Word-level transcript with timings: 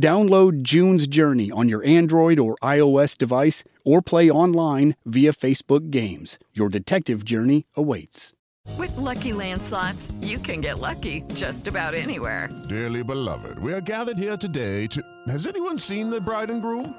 Download 0.00 0.62
June's 0.62 1.06
Journey 1.06 1.50
on 1.52 1.68
your 1.68 1.84
Android 1.84 2.38
or 2.38 2.56
iOS 2.56 3.16
device 3.16 3.62
or 3.84 4.02
play 4.02 4.30
online 4.30 4.96
via 5.06 5.32
Facebook 5.32 5.90
Games. 5.90 6.38
Your 6.52 6.68
detective 6.68 7.24
journey 7.24 7.66
awaits. 7.76 8.32
With 8.78 8.96
lucky 8.96 9.32
landslots, 9.32 10.10
you 10.24 10.38
can 10.38 10.60
get 10.60 10.78
lucky 10.78 11.22
just 11.34 11.66
about 11.68 11.94
anywhere. 11.94 12.48
Dearly 12.68 13.04
beloved, 13.04 13.58
we 13.58 13.72
are 13.72 13.80
gathered 13.80 14.18
here 14.18 14.36
today 14.36 14.86
to. 14.88 15.02
Has 15.28 15.46
anyone 15.46 15.78
seen 15.78 16.10
the 16.10 16.20
bride 16.20 16.50
and 16.50 16.62
groom? 16.62 16.94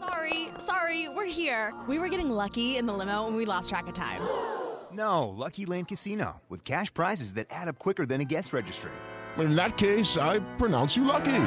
Sorry, 0.00 0.48
sorry, 0.58 1.08
we're 1.10 1.26
here. 1.26 1.74
We 1.86 1.98
were 1.98 2.08
getting 2.08 2.30
lucky 2.30 2.78
in 2.78 2.86
the 2.86 2.92
limo 2.92 3.26
and 3.26 3.36
we 3.36 3.44
lost 3.44 3.68
track 3.68 3.86
of 3.86 3.94
time. 3.94 4.20
No, 4.92 5.28
Lucky 5.28 5.66
Land 5.66 5.86
Casino, 5.86 6.40
with 6.48 6.64
cash 6.64 6.92
prizes 6.92 7.34
that 7.34 7.46
add 7.50 7.68
up 7.68 7.78
quicker 7.78 8.04
than 8.06 8.20
a 8.20 8.24
guest 8.24 8.52
registry. 8.52 8.90
In 9.38 9.54
that 9.54 9.76
case, 9.76 10.16
I 10.16 10.40
pronounce 10.58 10.96
you 10.96 11.04
lucky. 11.04 11.46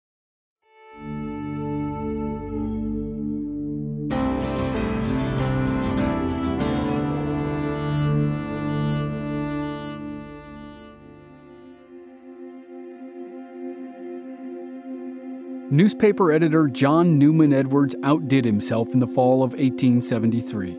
Newspaper 15.71 16.33
editor 16.33 16.67
John 16.67 17.17
Newman 17.17 17.53
Edwards 17.53 17.95
outdid 18.03 18.43
himself 18.43 18.93
in 18.93 18.99
the 18.99 19.07
fall 19.07 19.41
of 19.41 19.53
1873. 19.53 20.77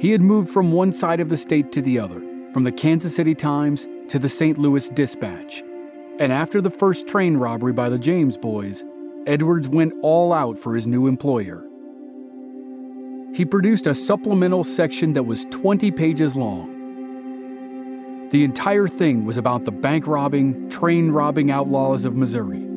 He 0.00 0.12
had 0.12 0.20
moved 0.20 0.48
from 0.48 0.70
one 0.70 0.92
side 0.92 1.18
of 1.18 1.28
the 1.28 1.36
state 1.36 1.72
to 1.72 1.82
the 1.82 1.98
other, 1.98 2.20
from 2.52 2.62
the 2.62 2.70
Kansas 2.70 3.16
City 3.16 3.34
Times 3.34 3.88
to 4.06 4.20
the 4.20 4.28
St. 4.28 4.58
Louis 4.58 4.88
Dispatch. 4.90 5.64
And 6.20 6.32
after 6.32 6.60
the 6.60 6.70
first 6.70 7.08
train 7.08 7.36
robbery 7.36 7.72
by 7.72 7.88
the 7.88 7.98
James 7.98 8.36
boys, 8.36 8.84
Edwards 9.26 9.68
went 9.68 9.92
all 10.02 10.32
out 10.32 10.56
for 10.56 10.76
his 10.76 10.86
new 10.86 11.08
employer. 11.08 11.66
He 13.34 13.44
produced 13.44 13.88
a 13.88 13.94
supplemental 13.96 14.62
section 14.62 15.14
that 15.14 15.24
was 15.24 15.46
20 15.46 15.90
pages 15.90 16.36
long. 16.36 16.68
The 18.30 18.44
entire 18.44 18.86
thing 18.86 19.24
was 19.24 19.36
about 19.36 19.64
the 19.64 19.72
bank 19.72 20.06
robbing, 20.06 20.70
train 20.70 21.10
robbing 21.10 21.50
outlaws 21.50 22.04
of 22.04 22.14
Missouri 22.14 22.69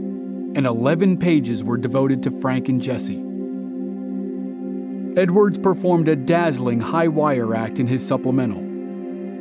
and 0.55 0.65
11 0.65 1.17
pages 1.17 1.63
were 1.63 1.77
devoted 1.77 2.23
to 2.23 2.31
Frank 2.41 2.69
and 2.69 2.81
Jesse. 2.81 3.23
Edwards 5.19 5.57
performed 5.57 6.07
a 6.07 6.15
dazzling 6.15 6.79
high 6.79 7.07
wire 7.07 7.53
act 7.55 7.79
in 7.79 7.87
his 7.87 8.05
supplemental. 8.05 8.61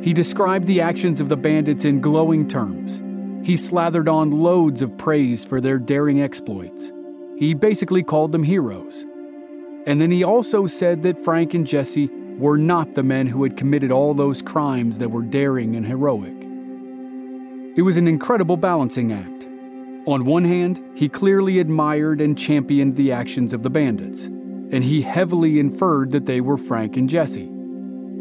He 0.03 0.13
described 0.13 0.67
the 0.67 0.81
actions 0.81 1.21
of 1.21 1.29
the 1.29 1.37
bandits 1.37 1.85
in 1.85 2.01
glowing 2.01 2.47
terms. 2.47 3.01
He 3.47 3.55
slathered 3.55 4.07
on 4.07 4.31
loads 4.31 4.81
of 4.81 4.97
praise 4.97 5.43
for 5.43 5.59
their 5.59 5.79
daring 5.79 6.21
exploits. 6.21 6.91
He 7.37 7.53
basically 7.53 8.03
called 8.03 8.31
them 8.31 8.43
heroes. 8.43 9.05
And 9.85 9.99
then 9.99 10.11
he 10.11 10.23
also 10.23 10.67
said 10.67 11.03
that 11.03 11.17
Frank 11.17 11.53
and 11.53 11.65
Jesse 11.65 12.09
were 12.37 12.57
not 12.57 12.93
the 12.95 13.03
men 13.03 13.27
who 13.27 13.43
had 13.43 13.57
committed 13.57 13.91
all 13.91 14.13
those 14.13 14.41
crimes 14.41 14.97
that 14.99 15.09
were 15.09 15.23
daring 15.23 15.75
and 15.75 15.85
heroic. 15.85 16.35
It 17.75 17.81
was 17.81 17.97
an 17.97 18.07
incredible 18.07 18.57
balancing 18.57 19.11
act. 19.11 19.32
On 20.05 20.25
one 20.25 20.43
hand, 20.43 20.83
he 20.95 21.07
clearly 21.07 21.59
admired 21.59 22.19
and 22.19 22.37
championed 22.37 22.97
the 22.97 23.13
actions 23.13 23.53
of 23.53 23.63
the 23.63 23.69
bandits, 23.69 24.25
and 24.25 24.83
he 24.83 25.01
heavily 25.01 25.59
inferred 25.59 26.11
that 26.11 26.25
they 26.25 26.41
were 26.41 26.57
Frank 26.57 26.97
and 26.97 27.09
Jesse. 27.09 27.47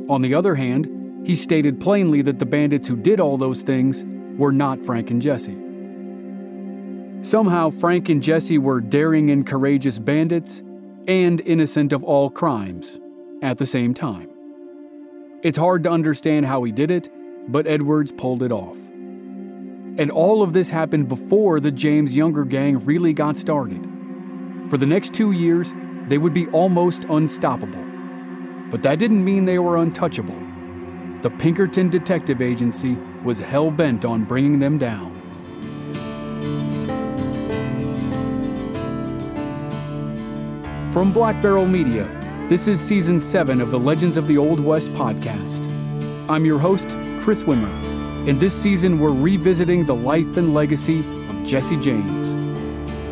On 0.08 0.22
the 0.22 0.34
other 0.34 0.54
hand, 0.54 1.26
he 1.26 1.34
stated 1.34 1.80
plainly 1.80 2.22
that 2.22 2.38
the 2.38 2.46
bandits 2.46 2.86
who 2.86 2.96
did 2.96 3.18
all 3.18 3.36
those 3.36 3.62
things 3.62 4.04
were 4.38 4.52
not 4.52 4.80
Frank 4.80 5.10
and 5.10 5.20
Jesse. 5.20 5.58
Somehow, 7.22 7.70
Frank 7.70 8.08
and 8.08 8.22
Jesse 8.22 8.58
were 8.58 8.80
daring 8.80 9.30
and 9.30 9.46
courageous 9.46 9.98
bandits 9.98 10.62
and 11.08 11.40
innocent 11.40 11.92
of 11.92 12.04
all 12.04 12.30
crimes 12.30 13.00
at 13.42 13.58
the 13.58 13.66
same 13.66 13.92
time. 13.92 14.28
It's 15.42 15.58
hard 15.58 15.82
to 15.82 15.90
understand 15.90 16.46
how 16.46 16.62
he 16.62 16.70
did 16.70 16.92
it, 16.92 17.08
but 17.48 17.66
Edwards 17.66 18.12
pulled 18.12 18.44
it 18.44 18.52
off. 18.52 18.76
And 19.98 20.10
all 20.10 20.42
of 20.42 20.54
this 20.54 20.70
happened 20.70 21.08
before 21.08 21.60
the 21.60 21.70
James 21.70 22.16
Younger 22.16 22.44
gang 22.44 22.78
really 22.84 23.12
got 23.12 23.36
started. 23.36 23.86
For 24.68 24.78
the 24.78 24.86
next 24.86 25.12
two 25.12 25.32
years, 25.32 25.74
they 26.08 26.16
would 26.16 26.32
be 26.32 26.46
almost 26.48 27.04
unstoppable. 27.04 27.84
But 28.70 28.82
that 28.84 28.98
didn't 28.98 29.22
mean 29.22 29.44
they 29.44 29.58
were 29.58 29.76
untouchable. 29.76 30.38
The 31.20 31.28
Pinkerton 31.28 31.90
Detective 31.90 32.40
Agency 32.40 32.96
was 33.22 33.38
hell 33.38 33.70
bent 33.70 34.06
on 34.06 34.24
bringing 34.24 34.58
them 34.58 34.78
down. 34.78 35.12
From 40.90 41.12
Black 41.12 41.40
Barrel 41.42 41.66
Media, 41.66 42.08
this 42.48 42.66
is 42.66 42.80
season 42.80 43.20
7 43.20 43.60
of 43.60 43.70
the 43.70 43.78
Legends 43.78 44.16
of 44.16 44.26
the 44.26 44.38
Old 44.38 44.58
West 44.58 44.90
podcast. 44.94 45.66
I'm 46.30 46.46
your 46.46 46.58
host, 46.58 46.96
Chris 47.20 47.44
Wimmer. 47.44 47.91
In 48.24 48.38
this 48.38 48.54
season, 48.54 49.00
we're 49.00 49.12
revisiting 49.12 49.84
the 49.84 49.96
life 49.96 50.36
and 50.36 50.54
legacy 50.54 51.00
of 51.00 51.44
Jesse 51.44 51.76
James. 51.78 52.36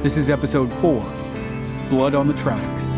This 0.04 0.16
is 0.16 0.31
episode 0.31 0.72
4 0.75 1.00
Blood 1.88 2.15
on 2.15 2.28
the 2.28 2.34
Tracks. 2.34 2.93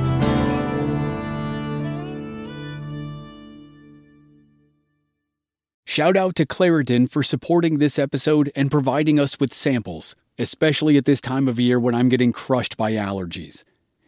Shout 5.87 6.19
out 6.19 6.35
to 6.35 6.45
Claritin 6.45 7.11
for 7.11 7.23
supporting 7.23 7.79
this 7.79 7.99
episode 7.99 8.53
and 8.55 8.71
providing 8.71 9.19
us 9.19 9.41
with 9.41 9.55
samples, 9.55 10.15
especially 10.39 10.99
at 10.99 11.07
this 11.07 11.23
time 11.23 11.49
of 11.49 11.59
year 11.59 11.81
when 11.81 11.95
I'm 11.95 12.11
getting 12.11 12.35
crushed 12.35 12.77
by 12.77 12.93
allergies. 12.93 13.65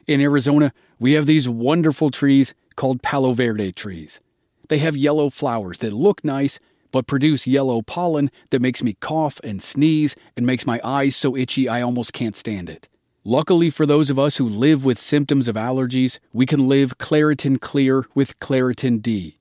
In 0.06 0.20
Arizona, 0.20 0.74
we 0.98 1.12
have 1.12 1.24
these 1.24 1.48
wonderful 1.48 2.10
trees 2.10 2.52
called 2.76 3.00
Palo 3.00 3.32
Verde 3.32 3.72
trees. 3.72 4.20
They 4.68 4.78
have 4.78 4.94
yellow 4.94 5.30
flowers 5.30 5.78
that 5.78 5.94
look 5.94 6.22
nice 6.22 6.60
but 6.94 7.08
produce 7.08 7.44
yellow 7.44 7.82
pollen 7.82 8.30
that 8.50 8.62
makes 8.62 8.80
me 8.80 8.94
cough 9.00 9.40
and 9.42 9.60
sneeze 9.60 10.14
and 10.36 10.46
makes 10.46 10.64
my 10.64 10.80
eyes 10.84 11.16
so 11.16 11.36
itchy 11.36 11.68
I 11.68 11.82
almost 11.82 12.12
can't 12.12 12.36
stand 12.36 12.70
it. 12.70 12.88
Luckily 13.24 13.68
for 13.68 13.84
those 13.84 14.10
of 14.10 14.18
us 14.20 14.36
who 14.36 14.48
live 14.48 14.84
with 14.84 14.96
symptoms 14.96 15.48
of 15.48 15.56
allergies, 15.56 16.20
we 16.32 16.46
can 16.46 16.68
live 16.68 16.96
Claritin 16.96 17.60
Clear 17.60 18.06
with 18.14 18.38
Claritin 18.38 19.02
D. 19.02 19.40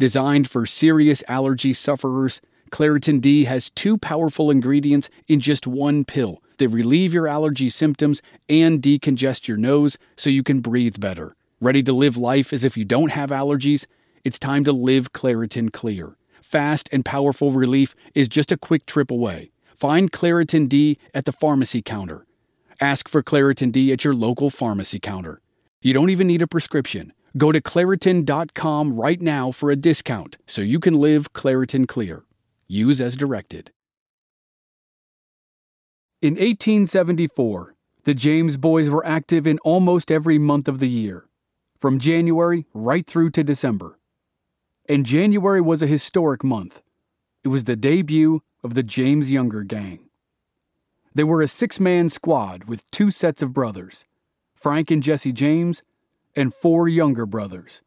Designed 0.00 0.50
for 0.50 0.66
serious 0.66 1.22
allergy 1.28 1.72
sufferers, 1.72 2.40
Claritin 2.72 3.20
D 3.20 3.44
has 3.44 3.70
two 3.70 3.96
powerful 3.96 4.50
ingredients 4.50 5.08
in 5.28 5.38
just 5.38 5.68
one 5.68 6.04
pill 6.04 6.42
that 6.56 6.70
relieve 6.70 7.14
your 7.14 7.28
allergy 7.28 7.70
symptoms 7.70 8.20
and 8.48 8.82
decongest 8.82 9.46
your 9.46 9.56
nose 9.56 9.98
so 10.16 10.30
you 10.30 10.42
can 10.42 10.58
breathe 10.58 10.98
better. 10.98 11.36
Ready 11.60 11.84
to 11.84 11.92
live 11.92 12.16
life 12.16 12.52
as 12.52 12.64
if 12.64 12.76
you 12.76 12.84
don't 12.84 13.12
have 13.12 13.30
allergies? 13.30 13.86
It's 14.24 14.40
time 14.40 14.64
to 14.64 14.72
live 14.72 15.12
Claritin 15.12 15.72
Clear 15.72 16.17
fast, 16.40 16.88
and 16.92 17.04
powerful 17.04 17.50
relief 17.50 17.94
is 18.14 18.28
just 18.28 18.52
a 18.52 18.56
quick 18.56 18.86
trip 18.86 19.10
away. 19.10 19.50
Find 19.76 20.10
Claritin 20.10 20.68
D 20.68 20.98
at 21.14 21.24
the 21.24 21.32
pharmacy 21.32 21.82
counter. 21.82 22.26
Ask 22.80 23.08
for 23.08 23.22
Claritin 23.22 23.72
D 23.72 23.92
at 23.92 24.04
your 24.04 24.14
local 24.14 24.50
pharmacy 24.50 24.98
counter. 24.98 25.40
You 25.80 25.92
don't 25.94 26.10
even 26.10 26.26
need 26.26 26.42
a 26.42 26.46
prescription. 26.46 27.12
Go 27.36 27.52
to 27.52 27.60
Claritin.com 27.60 28.98
right 28.98 29.20
now 29.20 29.52
for 29.52 29.70
a 29.70 29.76
discount 29.76 30.38
so 30.46 30.62
you 30.62 30.80
can 30.80 30.94
live 30.94 31.32
Claritin 31.32 31.86
Clear. 31.86 32.24
Use 32.66 33.00
as 33.00 33.16
directed. 33.16 33.70
In 36.20 36.34
1874, 36.34 37.76
the 38.04 38.14
James 38.14 38.56
boys 38.56 38.90
were 38.90 39.06
active 39.06 39.46
in 39.46 39.58
almost 39.60 40.10
every 40.10 40.38
month 40.38 40.66
of 40.66 40.80
the 40.80 40.88
year, 40.88 41.28
from 41.78 42.00
January 42.00 42.66
right 42.74 43.06
through 43.06 43.30
to 43.30 43.44
December. 43.44 44.00
And 44.88 45.04
January 45.04 45.60
was 45.60 45.82
a 45.82 45.86
historic 45.86 46.42
month. 46.42 46.80
It 47.44 47.48
was 47.48 47.64
the 47.64 47.76
debut 47.76 48.42
of 48.64 48.74
the 48.74 48.82
James 48.82 49.30
Younger 49.30 49.62
Gang. 49.62 50.08
They 51.14 51.24
were 51.24 51.42
a 51.42 51.48
six 51.48 51.78
man 51.78 52.08
squad 52.08 52.64
with 52.64 52.90
two 52.90 53.10
sets 53.10 53.42
of 53.42 53.52
brothers 53.52 54.06
Frank 54.54 54.90
and 54.90 55.02
Jesse 55.02 55.32
James, 55.32 55.82
and 56.34 56.54
four 56.54 56.88
younger 56.88 57.26
brothers 57.26 57.82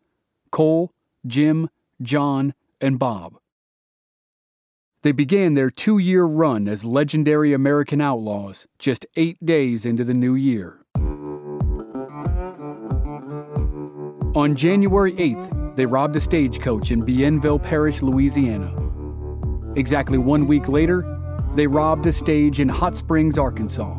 Cole, 0.51 0.94
Jim, 1.25 1.69
John, 2.01 2.53
and 2.80 3.00
Bob. 3.00 3.38
They 5.01 5.12
began 5.12 5.56
their 5.56 5.71
two 5.71 5.98
year 5.98 6.25
run 6.25 6.68
as 6.68 6.86
legendary 6.86 7.51
American 7.51 8.00
outlaws 8.00 8.68
just 8.77 9.07
eight 9.15 9.44
days 9.44 9.88
into 9.88 10.03
the 10.03 10.13
new 10.13 10.36
year. 10.36 10.86
On 14.33 14.56
January 14.56 15.13
8th, 15.13 15.60
they 15.81 15.85
robbed 15.87 16.15
a 16.15 16.19
stagecoach 16.19 16.91
in 16.91 17.01
Bienville 17.03 17.57
Parish, 17.57 18.03
Louisiana. 18.03 18.71
Exactly 19.75 20.19
one 20.19 20.45
week 20.45 20.67
later, 20.67 21.17
they 21.55 21.65
robbed 21.65 22.05
a 22.05 22.11
stage 22.11 22.59
in 22.59 22.69
Hot 22.69 22.95
Springs, 22.95 23.39
Arkansas. 23.39 23.97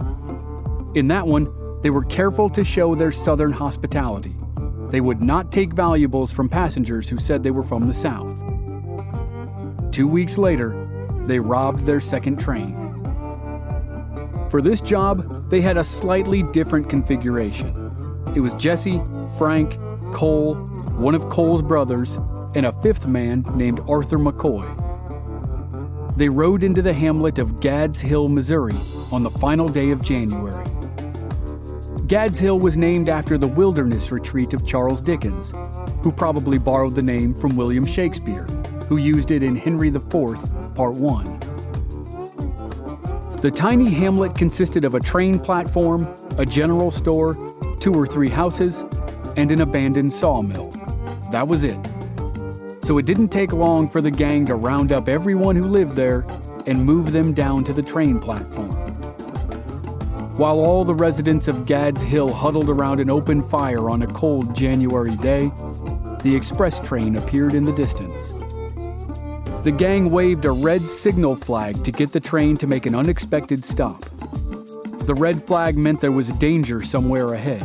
In 0.95 1.09
that 1.09 1.27
one, 1.27 1.53
they 1.83 1.91
were 1.91 2.05
careful 2.05 2.49
to 2.51 2.63
show 2.63 2.95
their 2.95 3.11
southern 3.11 3.51
hospitality. 3.51 4.37
They 4.91 5.01
would 5.01 5.21
not 5.21 5.51
take 5.51 5.73
valuables 5.73 6.31
from 6.31 6.49
passengers 6.49 7.09
who 7.09 7.19
said 7.19 7.43
they 7.43 7.51
were 7.51 7.65
from 7.65 7.89
the 7.89 7.93
South. 7.93 8.41
Two 9.91 10.07
weeks 10.07 10.39
later, 10.39 10.89
they 11.27 11.41
robbed 11.41 11.81
their 11.81 11.99
second 11.99 12.39
train. 12.39 12.77
For 14.51 14.63
this 14.63 14.81
job, 14.81 15.51
they 15.51 15.61
had 15.61 15.79
a 15.79 15.83
slightly 15.83 16.45
different 16.45 16.89
configuration. 16.89 17.75
It 18.37 18.41
was 18.41 18.55
Jesse, 18.55 19.03
Frank, 19.37 19.77
Cole, 20.13 20.55
one 20.55 21.15
of 21.15 21.29
Cole's 21.29 21.63
brothers, 21.63 22.19
and 22.55 22.67
a 22.67 22.73
fifth 22.83 23.07
man 23.07 23.45
named 23.55 23.81
Arthur 23.89 24.19
McCoy. 24.19 24.67
They 26.17 26.29
rode 26.29 26.63
into 26.63 26.83
the 26.83 26.93
hamlet 26.93 27.39
of 27.39 27.61
Gad's 27.61 28.01
Hill, 28.01 28.29
Missouri 28.29 28.77
on 29.11 29.23
the 29.23 29.31
final 29.31 29.69
day 29.69 29.91
of 29.91 30.05
January. 30.05 30.67
Gad's 32.07 32.39
Hill 32.39 32.61
was 32.61 32.77
named 32.77 33.09
after 33.09 33.39
the 33.39 33.49
wilderness 33.49 34.13
retreat 34.13 34.53
of 34.53 34.67
Charles 34.67 35.01
Dickens, 35.01 35.55
who 36.03 36.13
probably 36.13 36.59
borrowed 36.59 36.95
the 36.95 37.03
name 37.03 37.33
from 37.33 37.57
William 37.57 37.87
Shakespeare, 37.87 38.45
who 38.89 38.99
used 38.99 39.31
it 39.31 39.43
in 39.43 39.57
Henry 39.57 39.89
IV, 39.89 40.11
Part 40.11 40.95
1. 40.95 41.39
The 43.41 43.51
tiny 43.51 43.91
hamlet 43.91 44.37
consisted 44.37 44.85
of 44.85 44.95
a 44.95 45.01
train 45.01 45.41
platform, 45.41 46.07
a 46.39 46.45
general 46.45 46.91
store, 46.91 47.37
two 47.81 47.95
or 47.95 48.07
three 48.07 48.29
houses, 48.29 48.85
and 49.37 49.51
an 49.51 49.61
abandoned 49.61 50.13
sawmill. 50.13 50.71
That 51.31 51.49
was 51.49 51.65
it. 51.65 51.79
So 52.83 52.99
it 52.99 53.07
didn't 53.07 53.29
take 53.29 53.53
long 53.53 53.89
for 53.89 54.01
the 54.01 54.11
gang 54.11 54.47
to 54.47 54.55
round 54.55 54.93
up 54.93 55.09
everyone 55.09 55.57
who 55.57 55.65
lived 55.65 55.95
there 55.95 56.25
and 56.67 56.85
move 56.85 57.13
them 57.13 57.33
down 57.33 57.65
to 57.65 57.73
the 57.73 57.83
train 57.83 58.19
platform. 58.19 58.71
While 60.37 60.61
all 60.61 60.85
the 60.85 60.95
residents 60.95 61.47
of 61.47 61.67
Gad's 61.67 62.03
Hill 62.03 62.33
huddled 62.33 62.71
around 62.71 63.01
an 63.01 63.11
open 63.11 63.43
fire 63.43 63.91
on 63.91 64.03
a 64.03 64.07
cold 64.07 64.57
January 64.57 65.17
day, 65.17 65.51
the 66.23 66.35
express 66.35 66.81
train 66.81 67.17
appeared 67.17 67.55
in 67.55 67.65
the 67.65 67.73
distance. 67.73 68.33
The 69.63 69.75
gang 69.77 70.11
waved 70.11 70.45
a 70.45 70.51
red 70.51 70.89
signal 70.89 71.37
flag 71.37 71.85
to 71.85 71.93
get 71.93 72.13
the 72.13 72.21
train 72.21 72.57
to 72.57 72.67
make 72.67 72.87
an 72.87 72.95
unexpected 72.95 73.63
stop. 73.63 74.05
The 75.07 75.15
red 75.15 75.43
flag 75.43 75.77
meant 75.77 76.01
there 76.01 76.11
was 76.11 76.31
danger 76.31 76.83
somewhere 76.83 77.35
ahead. 77.35 77.63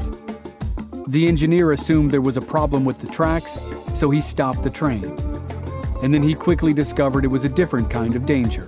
The 1.08 1.26
engineer 1.26 1.72
assumed 1.72 2.12
there 2.12 2.20
was 2.20 2.36
a 2.36 2.42
problem 2.42 2.84
with 2.84 3.00
the 3.00 3.08
tracks, 3.08 3.62
so 3.96 4.10
he 4.10 4.20
stopped 4.20 4.64
the 4.64 4.70
train. 4.70 5.06
And 6.04 6.14
then 6.14 6.22
he 6.22 6.36
quickly 6.36 6.74
discovered 6.74 7.24
it 7.24 7.30
was 7.30 7.46
a 7.46 7.50
different 7.50 7.90
kind 7.90 8.18
of 8.18 8.26
danger. 8.26 8.66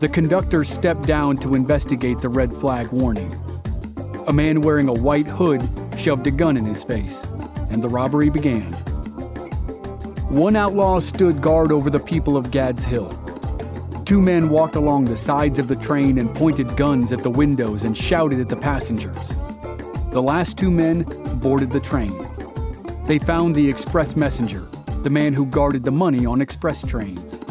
The 0.00 0.10
conductor 0.12 0.64
stepped 0.64 1.06
down 1.06 1.36
to 1.38 1.54
investigate 1.54 2.20
the 2.20 2.28
red 2.28 2.52
flag 2.52 2.90
warning. 2.90 3.32
A 4.26 4.32
man 4.32 4.60
wearing 4.60 4.88
a 4.88 4.92
white 4.92 5.28
hood 5.28 5.62
shoved 5.96 6.26
a 6.26 6.32
gun 6.32 6.56
in 6.56 6.64
his 6.64 6.82
face, 6.82 7.22
and 7.70 7.80
the 7.80 7.88
robbery 7.88 8.28
began. 8.28 8.72
One 10.28 10.56
outlaw 10.56 10.98
stood 10.98 11.40
guard 11.40 11.70
over 11.70 11.88
the 11.88 12.00
people 12.00 12.36
of 12.36 12.50
Gad's 12.50 12.84
Hill. 12.84 13.10
Two 14.04 14.20
men 14.20 14.50
walked 14.50 14.74
along 14.74 15.04
the 15.04 15.16
sides 15.16 15.60
of 15.60 15.68
the 15.68 15.76
train 15.76 16.18
and 16.18 16.34
pointed 16.34 16.76
guns 16.76 17.12
at 17.12 17.22
the 17.22 17.30
windows 17.30 17.84
and 17.84 17.96
shouted 17.96 18.40
at 18.40 18.48
the 18.48 18.56
passengers. 18.56 19.36
The 20.16 20.22
last 20.22 20.56
two 20.56 20.70
men 20.70 21.02
boarded 21.42 21.70
the 21.70 21.78
train. 21.78 22.18
They 23.06 23.18
found 23.18 23.54
the 23.54 23.68
express 23.68 24.16
messenger, 24.16 24.60
the 25.02 25.10
man 25.10 25.34
who 25.34 25.44
guarded 25.44 25.82
the 25.82 25.90
money 25.90 26.24
on 26.24 26.40
express 26.40 26.86
trains. 26.86 27.44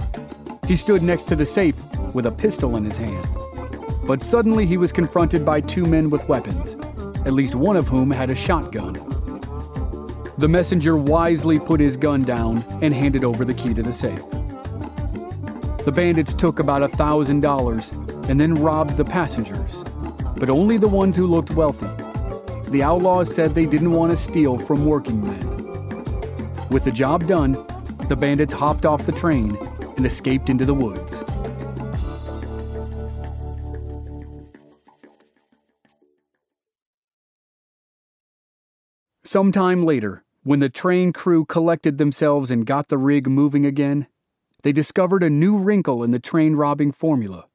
He 0.68 0.76
stood 0.76 1.04
next 1.04 1.26
to 1.26 1.36
the 1.36 1.46
safe 1.46 1.76
with 2.16 2.26
a 2.26 2.32
pistol 2.32 2.76
in 2.76 2.84
his 2.84 2.98
hand. 2.98 3.24
But 4.08 4.24
suddenly 4.24 4.66
he 4.66 4.78
was 4.78 4.92
confronted 4.92 5.46
by 5.46 5.62
two 5.62 5.86
men 5.86 6.10
with 6.10 6.28
weapons, 6.28 6.74
at 7.28 7.34
least 7.34 7.54
one 7.54 7.78
of 7.78 7.88
whom 7.88 8.10
had 8.10 8.32
a 8.32 8.36
shotgun. 8.36 8.94
The 10.40 10.48
messenger 10.50 10.98
wisely 10.98 11.60
put 11.60 11.80
his 11.80 11.96
gun 11.96 12.24
down 12.24 12.66
and 12.82 12.96
handed 12.96 13.24
over 13.24 13.46
the 13.46 13.54
key 13.54 13.76
to 13.76 13.84
the 13.84 13.94
safe. 13.94 14.28
The 15.86 15.94
bandits 15.96 16.34
took 16.34 16.58
about 16.58 16.82
a 16.82 16.88
thousand 16.88 17.42
dollars 17.42 17.92
and 18.28 18.42
then 18.42 18.56
robbed 18.56 18.98
the 18.98 19.06
passengers, 19.06 19.84
but 20.40 20.50
only 20.50 20.78
the 20.78 20.88
ones 20.88 21.16
who 21.16 21.28
looked 21.28 21.52
wealthy. 21.52 22.05
The 22.70 22.84
outlaws 22.84 23.34
said 23.34 23.54
they 23.54 23.66
didn't 23.66 23.92
want 23.92 24.10
to 24.10 24.16
steal 24.16 24.58
from 24.58 24.86
working 24.86 25.22
men. 25.22 25.48
With 26.70 26.84
the 26.84 26.92
job 26.92 27.28
done, 27.28 27.54
the 28.10 28.16
bandits 28.16 28.54
hopped 28.54 28.86
off 28.86 29.06
the 29.06 29.12
train 29.12 29.58
and 29.98 30.06
escaped 30.06 30.50
into 30.50 30.66
the 30.66 30.74
woods. 30.74 31.24
Sometime 39.24 39.84
later, 39.84 40.24
when 40.44 40.60
the 40.60 40.70
train 40.70 41.12
crew 41.12 41.46
collected 41.46 41.98
themselves 41.98 42.52
and 42.52 42.66
got 42.66 42.88
the 42.88 42.98
rig 42.98 43.28
moving 43.28 43.66
again, 43.66 44.08
they 44.64 44.72
discovered 44.72 45.24
a 45.24 45.30
new 45.30 45.58
wrinkle 45.58 46.04
in 46.04 46.12
the 46.12 46.20
train 46.20 46.56
robbing 46.56 46.92
formula. 46.92 47.46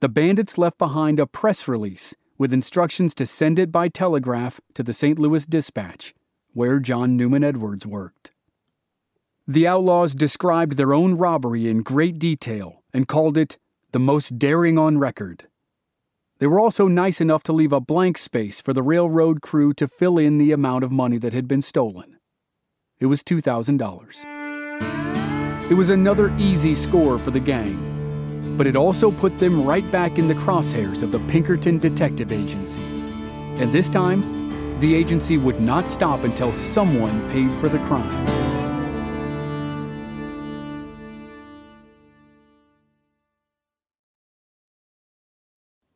The 0.00 0.08
bandits 0.08 0.58
left 0.58 0.78
behind 0.78 1.20
a 1.20 1.26
press 1.26 1.68
release 1.68 2.14
with 2.42 2.52
instructions 2.52 3.14
to 3.14 3.24
send 3.24 3.56
it 3.56 3.70
by 3.70 3.86
telegraph 3.86 4.60
to 4.74 4.82
the 4.82 4.92
St. 4.92 5.16
Louis 5.16 5.46
Dispatch, 5.46 6.12
where 6.54 6.80
John 6.80 7.16
Newman 7.16 7.44
Edwards 7.44 7.86
worked. 7.86 8.32
The 9.46 9.68
outlaws 9.68 10.16
described 10.16 10.76
their 10.76 10.92
own 10.92 11.14
robbery 11.14 11.68
in 11.68 11.84
great 11.84 12.18
detail 12.18 12.82
and 12.92 13.06
called 13.06 13.38
it 13.38 13.58
the 13.92 14.00
most 14.00 14.40
daring 14.40 14.76
on 14.76 14.98
record. 14.98 15.46
They 16.40 16.48
were 16.48 16.58
also 16.58 16.88
nice 16.88 17.20
enough 17.20 17.44
to 17.44 17.52
leave 17.52 17.72
a 17.72 17.80
blank 17.80 18.18
space 18.18 18.60
for 18.60 18.72
the 18.72 18.82
railroad 18.82 19.40
crew 19.40 19.72
to 19.74 19.86
fill 19.86 20.18
in 20.18 20.38
the 20.38 20.50
amount 20.50 20.82
of 20.82 20.90
money 20.90 21.18
that 21.18 21.32
had 21.32 21.46
been 21.46 21.62
stolen. 21.62 22.18
It 22.98 23.06
was 23.06 23.22
$2,000. 23.22 25.70
It 25.70 25.74
was 25.74 25.90
another 25.90 26.36
easy 26.38 26.74
score 26.74 27.18
for 27.18 27.30
the 27.30 27.38
gang, 27.38 27.91
but 28.56 28.66
it 28.66 28.76
also 28.76 29.10
put 29.10 29.36
them 29.38 29.64
right 29.64 29.90
back 29.90 30.18
in 30.18 30.28
the 30.28 30.34
crosshairs 30.34 31.02
of 31.02 31.12
the 31.12 31.18
Pinkerton 31.20 31.78
Detective 31.78 32.32
Agency. 32.32 32.82
And 33.56 33.72
this 33.72 33.88
time, 33.88 34.78
the 34.80 34.94
agency 34.94 35.38
would 35.38 35.60
not 35.60 35.88
stop 35.88 36.24
until 36.24 36.52
someone 36.52 37.30
paid 37.30 37.50
for 37.52 37.68
the 37.68 37.78
crime. 37.80 38.26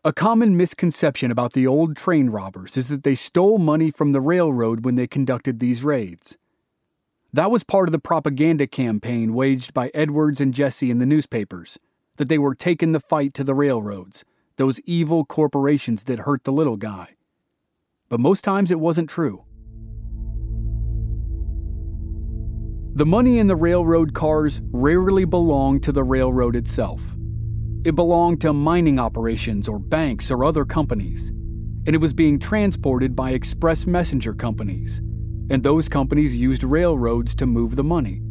A 0.04 0.12
common 0.12 0.56
misconception 0.56 1.32
about 1.32 1.52
the 1.52 1.66
old 1.66 1.96
train 1.96 2.30
robbers 2.30 2.76
is 2.76 2.88
that 2.90 3.02
they 3.02 3.16
stole 3.16 3.58
money 3.58 3.90
from 3.90 4.12
the 4.12 4.20
railroad 4.20 4.84
when 4.84 4.94
they 4.94 5.08
conducted 5.08 5.58
these 5.58 5.82
raids. 5.82 6.38
That 7.32 7.50
was 7.50 7.64
part 7.64 7.88
of 7.88 7.92
the 7.92 7.98
propaganda 7.98 8.68
campaign 8.68 9.34
waged 9.34 9.74
by 9.74 9.90
Edwards 9.94 10.40
and 10.40 10.54
Jesse 10.54 10.92
in 10.92 10.98
the 10.98 11.06
newspapers 11.06 11.76
that 12.16 12.28
they 12.28 12.38
were 12.38 12.54
taking 12.54 12.92
the 12.92 13.00
fight 13.00 13.34
to 13.34 13.44
the 13.44 13.54
railroads, 13.54 14.24
those 14.56 14.80
evil 14.80 15.24
corporations 15.24 16.04
that 16.04 16.20
hurt 16.20 16.44
the 16.44 16.52
little 16.52 16.76
guy. 16.76 17.16
But 18.08 18.20
most 18.20 18.42
times 18.42 18.70
it 18.70 18.80
wasn't 18.80 19.10
true. 19.10 19.44
The 22.94 23.04
money 23.04 23.38
in 23.38 23.46
the 23.46 23.56
railroad 23.56 24.14
cars 24.14 24.62
rarely 24.72 25.26
belonged 25.26 25.82
to 25.82 25.92
the 25.92 26.02
railroad 26.02 26.56
itself. 26.56 27.14
It 27.84 27.94
belonged 27.94 28.40
to 28.40 28.52
mining 28.52 28.98
operations 28.98 29.68
or 29.68 29.78
banks 29.78 30.30
or 30.30 30.44
other 30.44 30.64
companies, 30.64 31.28
and 31.28 31.94
it 31.94 32.00
was 32.00 32.14
being 32.14 32.38
transported 32.38 33.14
by 33.14 33.30
express 33.30 33.86
messenger 33.86 34.32
companies, 34.32 35.00
and 35.50 35.62
those 35.62 35.88
companies 35.88 36.34
used 36.34 36.64
railroads 36.64 37.34
to 37.34 37.46
move 37.46 37.76
the 37.76 37.84
money. 37.84 38.22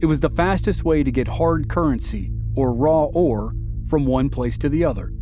It 0.00 0.06
was 0.06 0.20
the 0.20 0.30
fastest 0.30 0.82
way 0.82 1.02
to 1.02 1.12
get 1.12 1.28
hard 1.28 1.68
currency 1.68 2.32
or 2.56 2.72
raw 2.72 3.04
ore 3.04 3.54
from 3.88 4.06
one 4.06 4.28
place 4.28 4.58
to 4.58 4.68
the 4.68 4.84
other. 4.84 5.12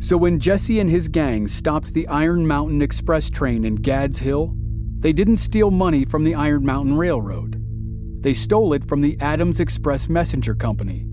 So 0.00 0.16
when 0.16 0.40
Jesse 0.40 0.80
and 0.80 0.90
his 0.90 1.08
gang 1.08 1.46
stopped 1.46 1.94
the 1.94 2.08
Iron 2.08 2.46
Mountain 2.46 2.82
Express 2.82 3.30
train 3.30 3.64
in 3.64 3.76
Gads 3.76 4.18
Hill, 4.18 4.52
they 4.98 5.12
didn't 5.12 5.36
steal 5.36 5.70
money 5.70 6.04
from 6.04 6.24
the 6.24 6.34
Iron 6.34 6.66
Mountain 6.66 6.96
Railroad. 6.96 7.58
They 8.22 8.34
stole 8.34 8.72
it 8.72 8.88
from 8.88 9.00
the 9.00 9.16
Adams 9.20 9.60
Express 9.60 10.08
Messenger 10.08 10.54
Company. 10.54 11.06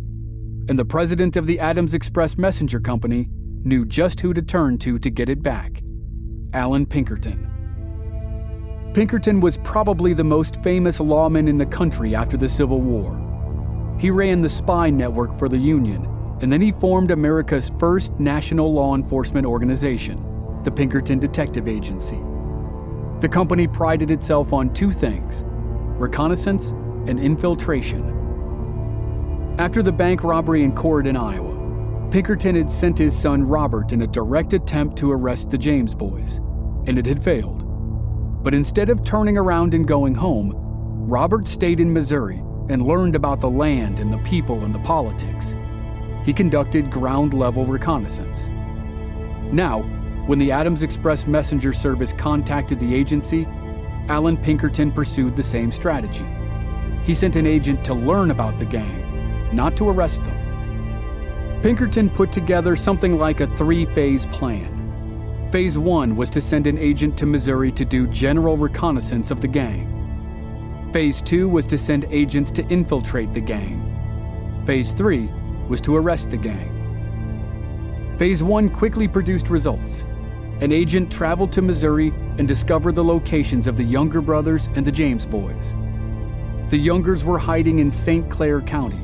And 0.69 0.77
the 0.77 0.85
president 0.85 1.37
of 1.37 1.47
the 1.47 1.59
Adams 1.59 1.93
Express 1.93 2.37
Messenger 2.37 2.79
Company 2.79 3.29
knew 3.63 3.85
just 3.85 4.21
who 4.21 4.33
to 4.33 4.41
turn 4.41 4.77
to 4.79 4.99
to 4.99 5.09
get 5.09 5.29
it 5.29 5.43
back 5.43 5.81
Allan 6.53 6.85
Pinkerton. 6.85 7.47
Pinkerton 8.93 9.39
was 9.39 9.57
probably 9.57 10.13
the 10.13 10.23
most 10.23 10.63
famous 10.63 10.99
lawman 10.99 11.47
in 11.47 11.57
the 11.57 11.65
country 11.65 12.15
after 12.15 12.37
the 12.37 12.49
Civil 12.49 12.81
War. 12.81 13.28
He 13.99 14.09
ran 14.09 14.39
the 14.39 14.47
spy 14.47 14.89
network 14.89 15.37
for 15.37 15.49
the 15.49 15.57
Union, 15.57 16.05
and 16.41 16.51
then 16.51 16.61
he 16.61 16.71
formed 16.71 17.11
America's 17.11 17.69
first 17.77 18.17
national 18.17 18.71
law 18.71 18.95
enforcement 18.95 19.45
organization, 19.45 20.23
the 20.63 20.71
Pinkerton 20.71 21.19
Detective 21.19 21.67
Agency. 21.67 22.19
The 23.19 23.27
company 23.27 23.67
prided 23.67 24.09
itself 24.09 24.53
on 24.53 24.73
two 24.73 24.91
things 24.91 25.43
reconnaissance 25.99 26.71
and 27.07 27.19
infiltration. 27.19 28.15
After 29.59 29.83
the 29.83 29.91
bank 29.91 30.23
robbery 30.23 30.63
in 30.63 30.71
Corydon, 30.71 31.17
Iowa, 31.17 32.09
Pinkerton 32.09 32.55
had 32.55 32.71
sent 32.71 32.97
his 32.97 33.17
son 33.17 33.43
Robert 33.43 33.91
in 33.91 34.03
a 34.03 34.07
direct 34.07 34.53
attempt 34.53 34.97
to 34.99 35.11
arrest 35.11 35.51
the 35.51 35.57
James 35.57 35.93
boys, 35.93 36.37
and 36.87 36.97
it 36.97 37.05
had 37.05 37.21
failed. 37.21 37.65
But 38.41 38.53
instead 38.53 38.89
of 38.89 39.03
turning 39.03 39.37
around 39.37 39.73
and 39.73 39.85
going 39.85 40.15
home, 40.15 40.53
Robert 40.55 41.45
stayed 41.45 41.81
in 41.81 41.91
Missouri 41.91 42.41
and 42.69 42.81
learned 42.81 43.15
about 43.15 43.39
the 43.39 43.49
land 43.49 43.99
and 43.99 44.13
the 44.13 44.17
people 44.19 44.63
and 44.63 44.73
the 44.73 44.79
politics. 44.79 45.55
He 46.23 46.33
conducted 46.33 46.91
ground 46.91 47.33
level 47.33 47.65
reconnaissance. 47.65 48.49
Now, 49.51 49.81
when 50.27 50.37
the 50.37 50.51
Adams 50.51 50.83
Express 50.83 51.25
Messenger 51.25 51.73
Service 51.73 52.13
contacted 52.13 52.79
the 52.79 52.93
agency, 52.93 53.47
Allan 54.07 54.37
Pinkerton 54.37 54.91
pursued 54.91 55.35
the 55.35 55.43
same 55.43 55.71
strategy. 55.71 56.25
He 57.03 57.13
sent 57.13 57.35
an 57.35 57.47
agent 57.47 57.83
to 57.85 57.93
learn 57.93 58.29
about 58.29 58.59
the 58.59 58.65
gang, 58.65 59.55
not 59.55 59.75
to 59.77 59.89
arrest 59.89 60.23
them. 60.23 61.61
Pinkerton 61.63 62.09
put 62.09 62.31
together 62.31 62.75
something 62.75 63.17
like 63.17 63.41
a 63.41 63.47
three 63.55 63.85
phase 63.85 64.25
plan. 64.27 65.49
Phase 65.51 65.79
one 65.79 66.15
was 66.15 66.29
to 66.29 66.41
send 66.41 66.67
an 66.67 66.77
agent 66.77 67.17
to 67.17 67.25
Missouri 67.25 67.71
to 67.71 67.83
do 67.83 68.05
general 68.07 68.55
reconnaissance 68.55 69.31
of 69.31 69.41
the 69.41 69.47
gang. 69.47 69.98
Phase 70.91 71.21
two 71.21 71.47
was 71.47 71.67
to 71.67 71.77
send 71.77 72.05
agents 72.05 72.51
to 72.51 72.65
infiltrate 72.67 73.31
the 73.31 73.39
gang. 73.39 74.63
Phase 74.65 74.91
three 74.91 75.29
was 75.67 75.81
to 75.81 75.95
arrest 75.95 76.31
the 76.31 76.37
gang. 76.37 78.15
Phase 78.17 78.43
one 78.43 78.69
quickly 78.69 79.07
produced 79.07 79.51
results. 79.51 80.07
An 80.61 80.71
agent 80.71 81.11
traveled 81.11 81.51
to 81.51 81.61
Missouri 81.61 82.09
and 82.39 82.47
discovered 82.47 82.95
the 82.95 83.03
locations 83.03 83.67
of 83.67 83.77
the 83.77 83.83
Younger 83.83 84.19
brothers 84.19 84.67
and 84.73 84.83
the 84.85 84.91
James 84.91 85.27
boys. 85.27 85.75
The 86.69 86.77
Youngers 86.77 87.23
were 87.23 87.37
hiding 87.37 87.77
in 87.79 87.91
St. 87.91 88.27
Clair 88.27 88.59
County, 88.59 88.99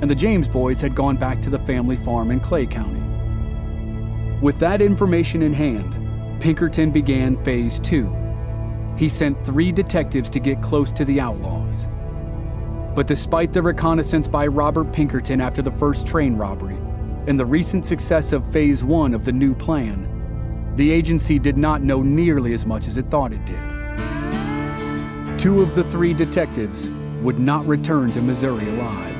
and 0.00 0.10
the 0.10 0.16
James 0.16 0.48
boys 0.48 0.80
had 0.80 0.96
gone 0.96 1.16
back 1.16 1.40
to 1.42 1.50
the 1.50 1.60
family 1.60 1.96
farm 1.96 2.32
in 2.32 2.40
Clay 2.40 2.66
County. 2.66 3.02
With 4.42 4.58
that 4.58 4.82
information 4.82 5.42
in 5.42 5.52
hand, 5.52 5.94
Pinkerton 6.40 6.90
began 6.90 7.42
Phase 7.44 7.78
2. 7.80 8.19
He 8.96 9.08
sent 9.08 9.44
three 9.44 9.72
detectives 9.72 10.30
to 10.30 10.40
get 10.40 10.62
close 10.62 10.92
to 10.92 11.04
the 11.04 11.20
outlaws. 11.20 11.88
But 12.94 13.06
despite 13.06 13.52
the 13.52 13.62
reconnaissance 13.62 14.28
by 14.28 14.46
Robert 14.46 14.92
Pinkerton 14.92 15.40
after 15.40 15.62
the 15.62 15.70
first 15.70 16.06
train 16.06 16.36
robbery 16.36 16.76
and 17.26 17.38
the 17.38 17.46
recent 17.46 17.86
success 17.86 18.32
of 18.32 18.50
Phase 18.52 18.84
1 18.84 19.14
of 19.14 19.24
the 19.24 19.32
new 19.32 19.54
plan, 19.54 20.72
the 20.76 20.90
agency 20.90 21.38
did 21.38 21.56
not 21.56 21.82
know 21.82 22.02
nearly 22.02 22.52
as 22.52 22.66
much 22.66 22.88
as 22.88 22.96
it 22.96 23.10
thought 23.10 23.32
it 23.32 23.44
did. 23.44 23.58
Two 25.38 25.62
of 25.62 25.74
the 25.74 25.84
three 25.84 26.12
detectives 26.12 26.88
would 27.22 27.38
not 27.38 27.66
return 27.66 28.10
to 28.12 28.20
Missouri 28.20 28.68
alive. 28.68 29.19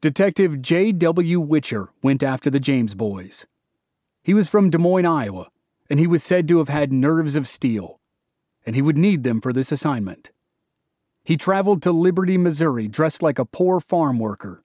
Detective 0.00 0.62
J.W. 0.62 1.44
Whicher 1.44 1.88
went 2.04 2.22
after 2.22 2.50
the 2.50 2.60
James 2.60 2.94
boys. 2.94 3.48
He 4.22 4.32
was 4.32 4.48
from 4.48 4.70
Des 4.70 4.78
Moines, 4.78 5.06
Iowa, 5.06 5.48
and 5.90 5.98
he 5.98 6.06
was 6.06 6.22
said 6.22 6.46
to 6.46 6.58
have 6.58 6.68
had 6.68 6.92
nerves 6.92 7.34
of 7.34 7.48
steel, 7.48 7.98
and 8.64 8.76
he 8.76 8.82
would 8.82 8.96
need 8.96 9.24
them 9.24 9.40
for 9.40 9.52
this 9.52 9.72
assignment. 9.72 10.30
He 11.24 11.36
traveled 11.36 11.82
to 11.82 11.90
Liberty, 11.90 12.38
Missouri, 12.38 12.86
dressed 12.86 13.24
like 13.24 13.40
a 13.40 13.44
poor 13.44 13.80
farm 13.80 14.20
worker. 14.20 14.62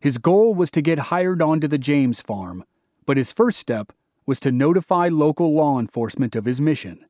His 0.00 0.16
goal 0.16 0.54
was 0.54 0.70
to 0.70 0.80
get 0.80 1.10
hired 1.10 1.42
onto 1.42 1.68
the 1.68 1.76
James 1.76 2.22
farm, 2.22 2.64
but 3.04 3.18
his 3.18 3.32
first 3.32 3.58
step 3.58 3.92
was 4.24 4.40
to 4.40 4.50
notify 4.50 5.08
local 5.08 5.52
law 5.52 5.78
enforcement 5.78 6.34
of 6.34 6.46
his 6.46 6.62
mission. 6.62 7.04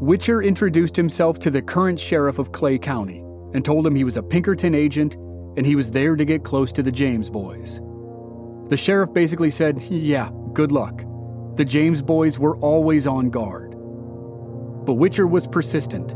Whicher 0.00 0.42
introduced 0.42 0.96
himself 0.96 1.38
to 1.40 1.50
the 1.50 1.60
current 1.60 2.00
sheriff 2.00 2.38
of 2.38 2.50
Clay 2.50 2.78
County 2.78 3.26
and 3.54 3.64
told 3.64 3.86
him 3.86 3.94
he 3.94 4.04
was 4.04 4.16
a 4.16 4.22
Pinkerton 4.22 4.74
agent 4.74 5.16
and 5.56 5.66
he 5.66 5.76
was 5.76 5.90
there 5.90 6.16
to 6.16 6.24
get 6.24 6.44
close 6.44 6.72
to 6.72 6.82
the 6.82 6.92
James 6.92 7.28
boys. 7.28 7.80
The 8.68 8.76
sheriff 8.76 9.12
basically 9.12 9.50
said, 9.50 9.82
Yeah, 9.82 10.30
good 10.52 10.72
luck. 10.72 11.04
The 11.56 11.64
James 11.64 12.02
boys 12.02 12.38
were 12.38 12.56
always 12.58 13.06
on 13.06 13.30
guard. 13.30 13.72
But 13.72 14.96
Whicher 14.96 15.28
was 15.28 15.46
persistent. 15.46 16.14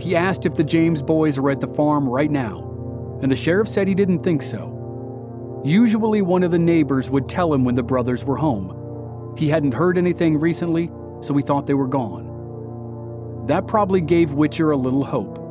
He 0.00 0.16
asked 0.16 0.46
if 0.46 0.54
the 0.54 0.64
James 0.64 1.02
boys 1.02 1.38
were 1.38 1.50
at 1.50 1.60
the 1.60 1.68
farm 1.68 2.08
right 2.08 2.30
now, 2.30 3.18
and 3.22 3.30
the 3.30 3.36
sheriff 3.36 3.68
said 3.68 3.86
he 3.86 3.94
didn't 3.94 4.22
think 4.24 4.42
so. 4.42 5.62
Usually, 5.64 6.22
one 6.22 6.42
of 6.42 6.50
the 6.50 6.58
neighbors 6.58 7.10
would 7.10 7.28
tell 7.28 7.54
him 7.54 7.64
when 7.64 7.76
the 7.76 7.82
brothers 7.82 8.24
were 8.24 8.36
home. 8.36 9.34
He 9.38 9.48
hadn't 9.48 9.74
heard 9.74 9.96
anything 9.96 10.38
recently, 10.38 10.90
so 11.20 11.34
he 11.34 11.42
thought 11.42 11.66
they 11.66 11.74
were 11.74 11.86
gone. 11.86 13.46
That 13.46 13.68
probably 13.68 14.00
gave 14.00 14.30
Whicher 14.30 14.72
a 14.72 14.76
little 14.76 15.04
hope. 15.04 15.41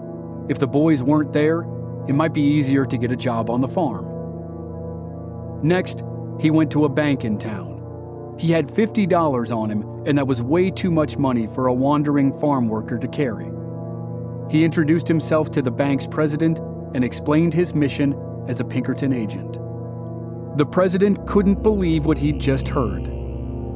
If 0.50 0.60
the 0.60 0.68
boys 0.68 1.04
weren't 1.04 1.34
there, 1.34 1.62
it 2.08 2.14
might 2.14 2.34
be 2.34 2.42
easier 2.42 2.86
to 2.86 2.98
get 2.98 3.12
a 3.12 3.16
job 3.16 3.50
on 3.50 3.62
the 3.62 3.68
farm. 3.68 4.08
Next, 5.64 6.04
he 6.40 6.50
went 6.50 6.72
to 6.72 6.86
a 6.86 6.90
bank 6.90 7.24
in 7.24 7.38
town. 7.38 8.36
He 8.40 8.52
had 8.52 8.68
$50 8.68 9.56
on 9.56 9.70
him, 9.70 9.84
and 10.08 10.18
that 10.18 10.26
was 10.26 10.42
way 10.42 10.72
too 10.72 10.90
much 10.90 11.18
money 11.18 11.46
for 11.46 11.68
a 11.68 11.74
wandering 11.74 12.38
farm 12.40 12.68
worker 12.68 12.98
to 12.98 13.08
carry. 13.08 13.52
He 14.50 14.64
introduced 14.64 15.08
himself 15.08 15.50
to 15.52 15.62
the 15.62 15.72
bank's 15.72 16.08
president 16.08 16.60
and 16.96 17.04
explained 17.04 17.54
his 17.54 17.76
mission 17.76 18.16
as 18.48 18.60
a 18.60 18.66
Pinkerton 18.66 19.14
agent. 19.14 19.60
The 20.58 20.66
president 20.66 21.26
couldn't 21.28 21.62
believe 21.62 22.06
what 22.06 22.18
he'd 22.18 22.40
just 22.40 22.68
heard. 22.68 23.06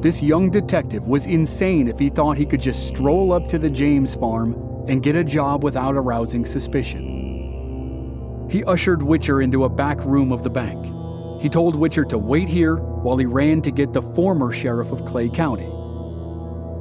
This 0.02 0.22
young 0.22 0.50
detective 0.50 1.06
was 1.06 1.26
insane 1.26 1.88
if 1.88 1.98
he 1.98 2.08
thought 2.08 2.36
he 2.36 2.44
could 2.44 2.60
just 2.60 2.86
stroll 2.88 3.32
up 3.32 3.46
to 3.48 3.58
the 3.58 3.70
James 3.70 4.14
farm 4.14 4.65
and 4.88 5.02
get 5.02 5.16
a 5.16 5.24
job 5.24 5.64
without 5.64 5.96
arousing 5.96 6.44
suspicion. 6.44 8.46
He 8.50 8.64
ushered 8.64 9.00
Whicher 9.00 9.42
into 9.42 9.64
a 9.64 9.68
back 9.68 10.04
room 10.04 10.32
of 10.32 10.44
the 10.44 10.50
bank. 10.50 10.84
He 11.42 11.48
told 11.48 11.74
Whicher 11.74 12.08
to 12.08 12.18
wait 12.18 12.48
here 12.48 12.76
while 12.76 13.16
he 13.16 13.26
ran 13.26 13.62
to 13.62 13.70
get 13.70 13.92
the 13.92 14.02
former 14.02 14.52
sheriff 14.52 14.92
of 14.92 15.04
Clay 15.04 15.28
County. 15.28 15.68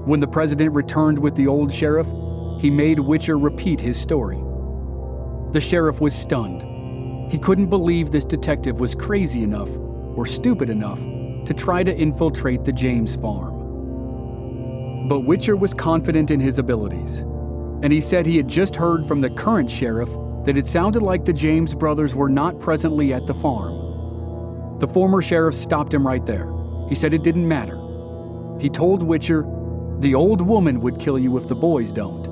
When 0.06 0.20
the 0.20 0.28
president 0.28 0.74
returned 0.74 1.18
with 1.18 1.36
the 1.36 1.48
old 1.48 1.74
sheriff, 1.74 2.08
he 2.62 2.70
made 2.70 3.00
Whicher 3.00 3.42
repeat 3.42 3.82
his 3.82 4.00
story. 4.00 4.42
The 5.52 5.62
sheriff 5.62 6.00
was 6.00 6.14
stunned. 6.14 7.32
He 7.32 7.40
couldn't 7.40 7.70
believe 7.70 8.12
this 8.12 8.26
detective 8.26 8.80
was 8.80 8.94
crazy 8.94 9.42
enough, 9.42 9.76
or 10.16 10.28
stupid 10.28 10.70
enough, 10.70 11.00
to 11.00 11.54
try 11.54 11.84
to 11.84 11.96
infiltrate 11.96 12.64
the 12.64 12.72
James 12.72 13.16
farm. 13.16 15.08
But 15.08 15.22
Whicher 15.22 15.58
was 15.58 15.74
confident 15.74 16.30
in 16.30 16.40
his 16.40 16.60
abilities 16.60 17.24
and 17.86 17.94
he 17.94 18.02
said 18.02 18.26
he 18.26 18.36
had 18.36 18.48
just 18.48 18.76
heard 18.76 19.06
from 19.06 19.22
the 19.22 19.30
current 19.30 19.70
sheriff 19.70 20.10
that 20.44 20.58
it 20.58 20.66
sounded 20.66 21.04
like 21.04 21.24
the 21.24 21.32
James 21.32 21.76
brothers 21.76 22.16
were 22.16 22.28
not 22.28 22.60
presently 22.60 23.14
at 23.14 23.28
the 23.28 23.34
farm. 23.36 24.80
The 24.80 24.88
former 24.88 25.22
sheriff 25.22 25.54
stopped 25.54 25.94
him 25.94 26.06
right 26.06 26.26
there. 26.26 26.52
He 26.90 26.96
said 26.96 27.14
it 27.14 27.22
didn't 27.22 27.48
matter. 27.48 27.76
He 28.60 28.70
told 28.70 29.04
Whicher, 29.04 30.02
The 30.02 30.16
old 30.16 30.42
woman 30.42 30.82
would 30.82 31.00
kill 31.00 31.20
you 31.20 31.38
if 31.38 31.48
the 31.48 31.54
boys 31.54 31.92
don't, 31.92 32.26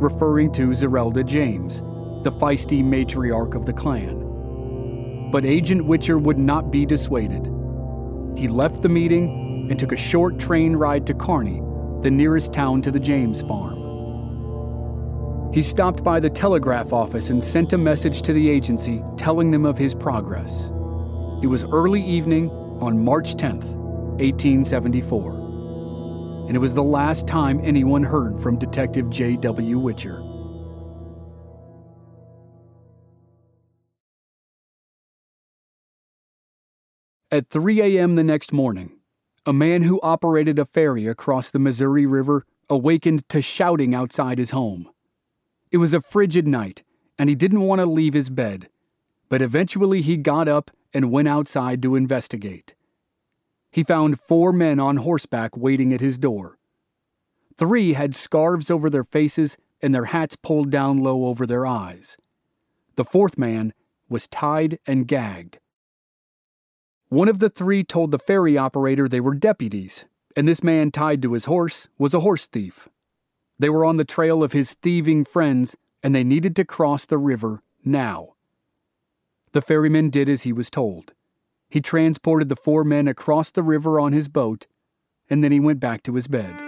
referring 0.00 0.50
to 0.52 0.68
Zerelda 0.68 1.26
James, 1.26 1.80
the 2.24 2.32
feisty 2.32 2.82
matriarch 2.82 3.54
of 3.54 3.66
the 3.66 3.74
clan. 3.74 5.28
But 5.30 5.44
Agent 5.44 5.82
Whicher 5.82 6.18
would 6.18 6.38
not 6.38 6.70
be 6.70 6.86
dissuaded. 6.86 7.44
He 8.34 8.48
left 8.48 8.80
the 8.80 8.88
meeting 8.88 9.66
and 9.68 9.78
took 9.78 9.92
a 9.92 9.96
short 9.96 10.38
train 10.38 10.74
ride 10.74 11.06
to 11.08 11.12
Kearney, 11.12 11.60
the 12.00 12.10
nearest 12.10 12.54
town 12.54 12.80
to 12.80 12.90
the 12.90 12.98
James 12.98 13.42
farm. 13.42 13.79
He 15.52 15.62
stopped 15.62 16.04
by 16.04 16.20
the 16.20 16.30
telegraph 16.30 16.92
office 16.92 17.30
and 17.30 17.42
sent 17.42 17.72
a 17.72 17.78
message 17.78 18.22
to 18.22 18.32
the 18.32 18.48
agency 18.48 19.02
telling 19.16 19.50
them 19.50 19.64
of 19.64 19.76
his 19.76 19.96
progress. 19.96 20.68
It 21.42 21.48
was 21.48 21.64
early 21.64 22.02
evening 22.02 22.50
on 22.80 23.04
March 23.04 23.34
10th, 23.34 23.74
1874. 24.20 25.40
and 26.46 26.56
it 26.56 26.60
was 26.60 26.74
the 26.74 26.82
last 26.82 27.26
time 27.28 27.60
anyone 27.62 28.02
heard 28.02 28.38
from 28.38 28.58
Detective 28.58 29.08
J.W. 29.10 29.78
Whicher. 29.78 30.26
At 37.32 37.48
3 37.50 37.80
a.m. 37.80 38.16
the 38.16 38.24
next 38.24 38.52
morning, 38.52 38.98
a 39.46 39.52
man 39.52 39.82
who 39.82 40.00
operated 40.02 40.58
a 40.58 40.64
ferry 40.64 41.06
across 41.06 41.50
the 41.50 41.60
Missouri 41.60 42.04
River 42.06 42.44
awakened 42.68 43.28
to 43.28 43.40
shouting 43.40 43.94
outside 43.94 44.38
his 44.38 44.50
home. 44.50 44.88
It 45.70 45.76
was 45.76 45.94
a 45.94 46.00
frigid 46.00 46.48
night, 46.48 46.82
and 47.18 47.28
he 47.28 47.34
didn't 47.34 47.60
want 47.60 47.80
to 47.80 47.86
leave 47.86 48.14
his 48.14 48.28
bed, 48.28 48.68
but 49.28 49.40
eventually 49.40 50.02
he 50.02 50.16
got 50.16 50.48
up 50.48 50.70
and 50.92 51.12
went 51.12 51.28
outside 51.28 51.80
to 51.82 51.94
investigate. 51.94 52.74
He 53.70 53.84
found 53.84 54.18
four 54.18 54.52
men 54.52 54.80
on 54.80 54.98
horseback 54.98 55.56
waiting 55.56 55.92
at 55.92 56.00
his 56.00 56.18
door. 56.18 56.58
Three 57.56 57.92
had 57.92 58.14
scarves 58.14 58.70
over 58.70 58.90
their 58.90 59.04
faces 59.04 59.56
and 59.80 59.94
their 59.94 60.06
hats 60.06 60.36
pulled 60.36 60.70
down 60.70 60.98
low 60.98 61.26
over 61.26 61.46
their 61.46 61.66
eyes. 61.66 62.16
The 62.96 63.04
fourth 63.04 63.38
man 63.38 63.72
was 64.08 64.26
tied 64.26 64.78
and 64.86 65.06
gagged. 65.06 65.58
One 67.08 67.28
of 67.28 67.38
the 67.38 67.48
three 67.48 67.84
told 67.84 68.10
the 68.10 68.18
ferry 68.18 68.58
operator 68.58 69.08
they 69.08 69.20
were 69.20 69.34
deputies, 69.34 70.04
and 70.36 70.46
this 70.46 70.62
man 70.62 70.90
tied 70.90 71.22
to 71.22 71.32
his 71.32 71.46
horse 71.46 71.88
was 71.96 72.12
a 72.12 72.20
horse 72.20 72.46
thief. 72.46 72.88
They 73.60 73.68
were 73.68 73.84
on 73.84 73.96
the 73.96 74.06
trail 74.06 74.42
of 74.42 74.52
his 74.52 74.72
thieving 74.72 75.26
friends, 75.26 75.76
and 76.02 76.14
they 76.14 76.24
needed 76.24 76.56
to 76.56 76.64
cross 76.64 77.04
the 77.04 77.18
river 77.18 77.62
now. 77.84 78.30
The 79.52 79.60
ferryman 79.60 80.08
did 80.08 80.30
as 80.30 80.44
he 80.44 80.52
was 80.52 80.70
told. 80.70 81.12
He 81.68 81.82
transported 81.82 82.48
the 82.48 82.56
four 82.56 82.84
men 82.84 83.06
across 83.06 83.50
the 83.50 83.62
river 83.62 84.00
on 84.00 84.14
his 84.14 84.28
boat, 84.28 84.66
and 85.28 85.44
then 85.44 85.52
he 85.52 85.60
went 85.60 85.78
back 85.78 86.02
to 86.04 86.14
his 86.14 86.26
bed. 86.26 86.58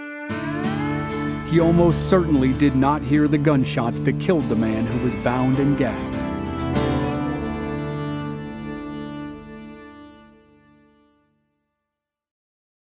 He 1.49 1.59
almost 1.59 2.11
certainly 2.11 2.53
did 2.53 2.75
not 2.75 3.01
hear 3.01 3.27
the 3.27 3.39
gunshots 3.39 3.99
that 4.01 4.19
killed 4.19 4.47
the 4.47 4.55
man 4.55 4.85
who 4.85 5.03
was 5.03 5.15
bound 5.15 5.59
and 5.59 5.75
gagged. 5.75 6.15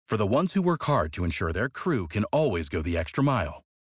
For 0.04 0.16
the 0.16 0.26
ones 0.26 0.54
who 0.54 0.62
work 0.62 0.82
hard 0.82 1.12
to 1.12 1.22
ensure 1.22 1.52
their 1.52 1.68
crew 1.68 2.08
can 2.08 2.24
always 2.24 2.68
go 2.68 2.82
the 2.82 2.98
extra 2.98 3.22
mile, 3.22 3.63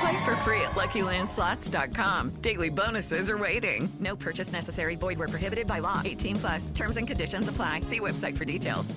Play 0.00 0.24
for 0.24 0.36
free 0.36 0.60
at 0.62 0.72
LuckyLandSlots.com. 0.72 2.30
Daily 2.42 2.70
bonuses 2.70 3.28
are 3.28 3.38
waiting. 3.38 3.92
No 4.00 4.16
purchase 4.16 4.52
necessary. 4.52 4.94
Void 4.94 5.18
were 5.18 5.28
prohibited 5.28 5.66
by 5.66 5.80
law. 5.80 6.00
18 6.04 6.36
plus. 6.36 6.70
Terms 6.70 6.96
and 6.96 7.06
conditions 7.06 7.48
apply. 7.48 7.82
See 7.82 8.00
website 8.00 8.38
for 8.38 8.44
details. 8.44 8.94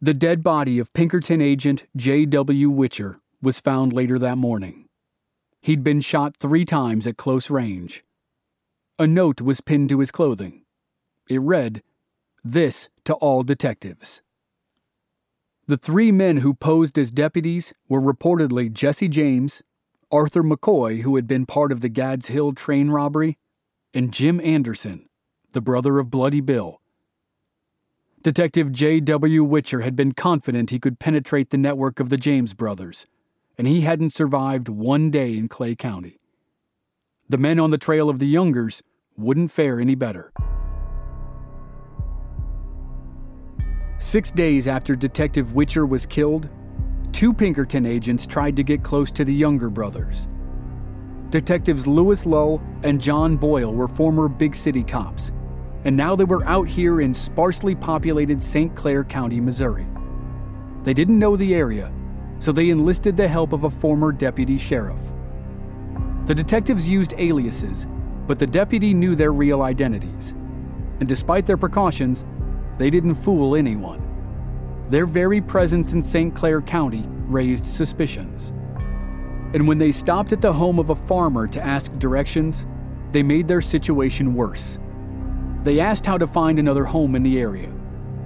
The 0.00 0.14
dead 0.14 0.44
body 0.44 0.78
of 0.78 0.92
Pinkerton 0.92 1.40
agent 1.40 1.86
J.W. 1.96 2.70
Whicher 2.70 3.18
was 3.42 3.58
found 3.58 3.92
later 3.92 4.16
that 4.20 4.38
morning. 4.38 4.84
He'd 5.60 5.82
been 5.82 6.00
shot 6.00 6.36
three 6.36 6.64
times 6.64 7.04
at 7.04 7.16
close 7.16 7.50
range. 7.50 8.04
A 8.96 9.08
note 9.08 9.40
was 9.40 9.60
pinned 9.60 9.88
to 9.88 9.98
his 9.98 10.12
clothing. 10.12 10.62
It 11.28 11.40
read, 11.40 11.82
This 12.44 12.88
to 13.06 13.14
all 13.14 13.42
detectives. 13.42 14.22
The 15.68 15.76
three 15.76 16.10
men 16.10 16.38
who 16.38 16.54
posed 16.54 16.98
as 16.98 17.10
deputies 17.10 17.74
were 17.90 18.00
reportedly 18.00 18.72
Jesse 18.72 19.06
James, 19.06 19.62
Arthur 20.10 20.42
McCoy, 20.42 21.02
who 21.02 21.16
had 21.16 21.26
been 21.26 21.44
part 21.44 21.72
of 21.72 21.82
the 21.82 21.90
Gads 21.90 22.28
Hill 22.28 22.54
train 22.54 22.88
robbery, 22.88 23.36
and 23.92 24.10
Jim 24.10 24.40
Anderson, 24.40 25.10
the 25.52 25.60
brother 25.60 25.98
of 25.98 26.10
Bloody 26.10 26.40
Bill. 26.40 26.80
Detective 28.22 28.72
J.W. 28.72 29.44
Whicher 29.44 29.84
had 29.84 29.94
been 29.94 30.12
confident 30.12 30.70
he 30.70 30.78
could 30.78 30.98
penetrate 30.98 31.50
the 31.50 31.58
network 31.58 32.00
of 32.00 32.08
the 32.08 32.16
James 32.16 32.54
brothers, 32.54 33.06
and 33.58 33.68
he 33.68 33.82
hadn't 33.82 34.14
survived 34.14 34.70
one 34.70 35.10
day 35.10 35.36
in 35.36 35.48
Clay 35.48 35.74
County. 35.74 36.18
The 37.28 37.36
men 37.36 37.60
on 37.60 37.68
the 37.68 37.76
trail 37.76 38.08
of 38.08 38.20
the 38.20 38.26
Youngers 38.26 38.82
wouldn't 39.18 39.50
fare 39.50 39.78
any 39.78 39.94
better. 39.94 40.32
Six 44.00 44.30
days 44.30 44.68
after 44.68 44.94
Detective 44.94 45.48
Whicher 45.48 45.88
was 45.88 46.06
killed, 46.06 46.48
two 47.10 47.34
Pinkerton 47.34 47.84
agents 47.84 48.28
tried 48.28 48.54
to 48.54 48.62
get 48.62 48.84
close 48.84 49.10
to 49.10 49.24
the 49.24 49.34
Younger 49.34 49.70
brothers. 49.70 50.28
Detectives 51.30 51.84
Lewis 51.84 52.24
Lull 52.24 52.62
and 52.84 53.00
John 53.00 53.36
Boyle 53.36 53.74
were 53.74 53.88
former 53.88 54.28
big 54.28 54.54
city 54.54 54.84
cops, 54.84 55.32
and 55.84 55.96
now 55.96 56.14
they 56.14 56.22
were 56.22 56.44
out 56.44 56.68
here 56.68 57.00
in 57.00 57.12
sparsely 57.12 57.74
populated 57.74 58.40
St. 58.40 58.72
Clair 58.76 59.02
County, 59.02 59.40
Missouri. 59.40 59.86
They 60.84 60.94
didn't 60.94 61.18
know 61.18 61.36
the 61.36 61.56
area, 61.56 61.92
so 62.38 62.52
they 62.52 62.70
enlisted 62.70 63.16
the 63.16 63.26
help 63.26 63.52
of 63.52 63.64
a 63.64 63.70
former 63.70 64.12
deputy 64.12 64.58
sheriff. 64.58 65.00
The 66.26 66.36
detectives 66.36 66.88
used 66.88 67.14
aliases, 67.18 67.88
but 68.28 68.38
the 68.38 68.46
deputy 68.46 68.94
knew 68.94 69.16
their 69.16 69.32
real 69.32 69.62
identities. 69.62 70.36
And 71.00 71.08
despite 71.08 71.46
their 71.46 71.56
precautions, 71.56 72.24
they 72.78 72.90
didn't 72.90 73.16
fool 73.16 73.56
anyone. 73.56 74.02
Their 74.88 75.04
very 75.04 75.40
presence 75.40 75.92
in 75.92 76.00
St. 76.00 76.34
Clair 76.34 76.62
County 76.62 77.04
raised 77.26 77.66
suspicions. 77.66 78.54
And 79.52 79.66
when 79.66 79.78
they 79.78 79.92
stopped 79.92 80.32
at 80.32 80.40
the 80.40 80.52
home 80.52 80.78
of 80.78 80.90
a 80.90 80.94
farmer 80.94 81.46
to 81.48 81.62
ask 81.62 81.92
directions, 81.98 82.66
they 83.10 83.22
made 83.22 83.48
their 83.48 83.60
situation 83.60 84.34
worse. 84.34 84.78
They 85.62 85.80
asked 85.80 86.06
how 86.06 86.18
to 86.18 86.26
find 86.26 86.58
another 86.58 86.84
home 86.84 87.14
in 87.16 87.22
the 87.22 87.38
area, 87.38 87.68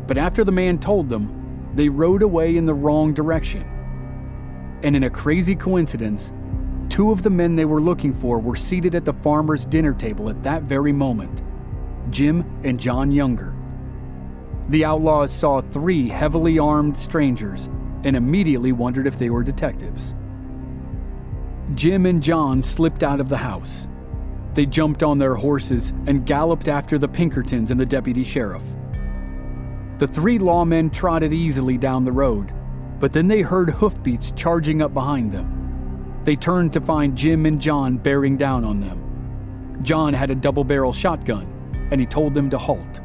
but 0.07 0.19
after 0.19 0.45
the 0.45 0.53
man 0.53 0.79
told 0.79 1.09
them, 1.09 1.71
they 1.75 1.89
rode 1.89 2.23
away 2.23 2.57
in 2.57 2.67
the 2.67 2.75
wrong 2.75 3.15
direction. 3.15 3.65
And 4.83 4.95
in 4.95 5.05
a 5.05 5.11
crazy 5.11 5.55
coincidence, 5.55 6.33
two 6.89 7.11
of 7.11 7.23
the 7.23 7.31
men 7.31 7.57
they 7.57 7.65
were 7.65 7.81
looking 7.81 8.13
for 8.13 8.39
were 8.39 8.57
seated 8.57 8.95
at 8.95 9.05
the 9.05 9.15
farmer's 9.15 9.65
dinner 9.65 9.95
table 9.95 10.29
at 10.29 10.43
that 10.43 10.65
very 10.65 10.93
moment 10.93 11.43
Jim 12.11 12.45
and 12.65 12.79
John 12.79 13.11
Younger. 13.11 13.55
The 14.69 14.85
outlaws 14.85 15.33
saw 15.33 15.61
three 15.61 16.09
heavily 16.09 16.59
armed 16.59 16.97
strangers 16.97 17.69
and 18.05 18.17
immediately 18.17 18.73
wondered 18.73 19.07
if 19.07 19.19
they 19.19 19.31
were 19.31 19.43
detectives. 19.43 20.15
Jim 21.75 22.07
and 22.07 22.23
John 22.23 22.63
slipped 22.63 23.03
out 23.03 23.21
of 23.21 23.29
the 23.29 23.37
house. 23.37 23.89
They 24.55 24.67
jumped 24.67 25.03
on 25.03 25.19
their 25.19 25.35
horses 25.35 25.91
and 26.07 26.27
galloped 26.27 26.69
after 26.69 26.99
the 26.99 27.09
Pinkertons 27.09 27.71
and 27.71 27.81
the 27.81 27.87
deputy 27.87 28.25
sheriff. 28.25 28.65
The 29.99 30.07
three 30.07 30.39
lawmen 30.39 30.93
trotted 30.93 31.33
easily 31.33 31.79
down 31.79 32.05
the 32.05 32.13
road, 32.13 32.53
but 32.99 33.13
then 33.13 33.29
they 33.29 33.41
heard 33.41 33.71
hoofbeats 33.71 34.33
charging 34.33 34.83
up 34.83 34.93
behind 34.93 35.33
them. 35.33 36.21
They 36.25 36.37
turned 36.37 36.73
to 36.75 36.81
find 36.81 37.17
Jim 37.17 37.47
and 37.47 37.61
John 37.61 37.97
bearing 37.97 38.37
down 38.37 38.65
on 38.65 38.81
them. 38.81 39.79
John 39.83 40.13
had 40.13 40.31
a 40.31 40.35
double 40.35 40.65
barrel 40.65 40.93
shotgun, 40.93 41.47
and 41.91 42.01
he 42.01 42.07
told 42.07 42.35
them 42.35 42.51
to 42.51 42.59
halt. 42.59 43.02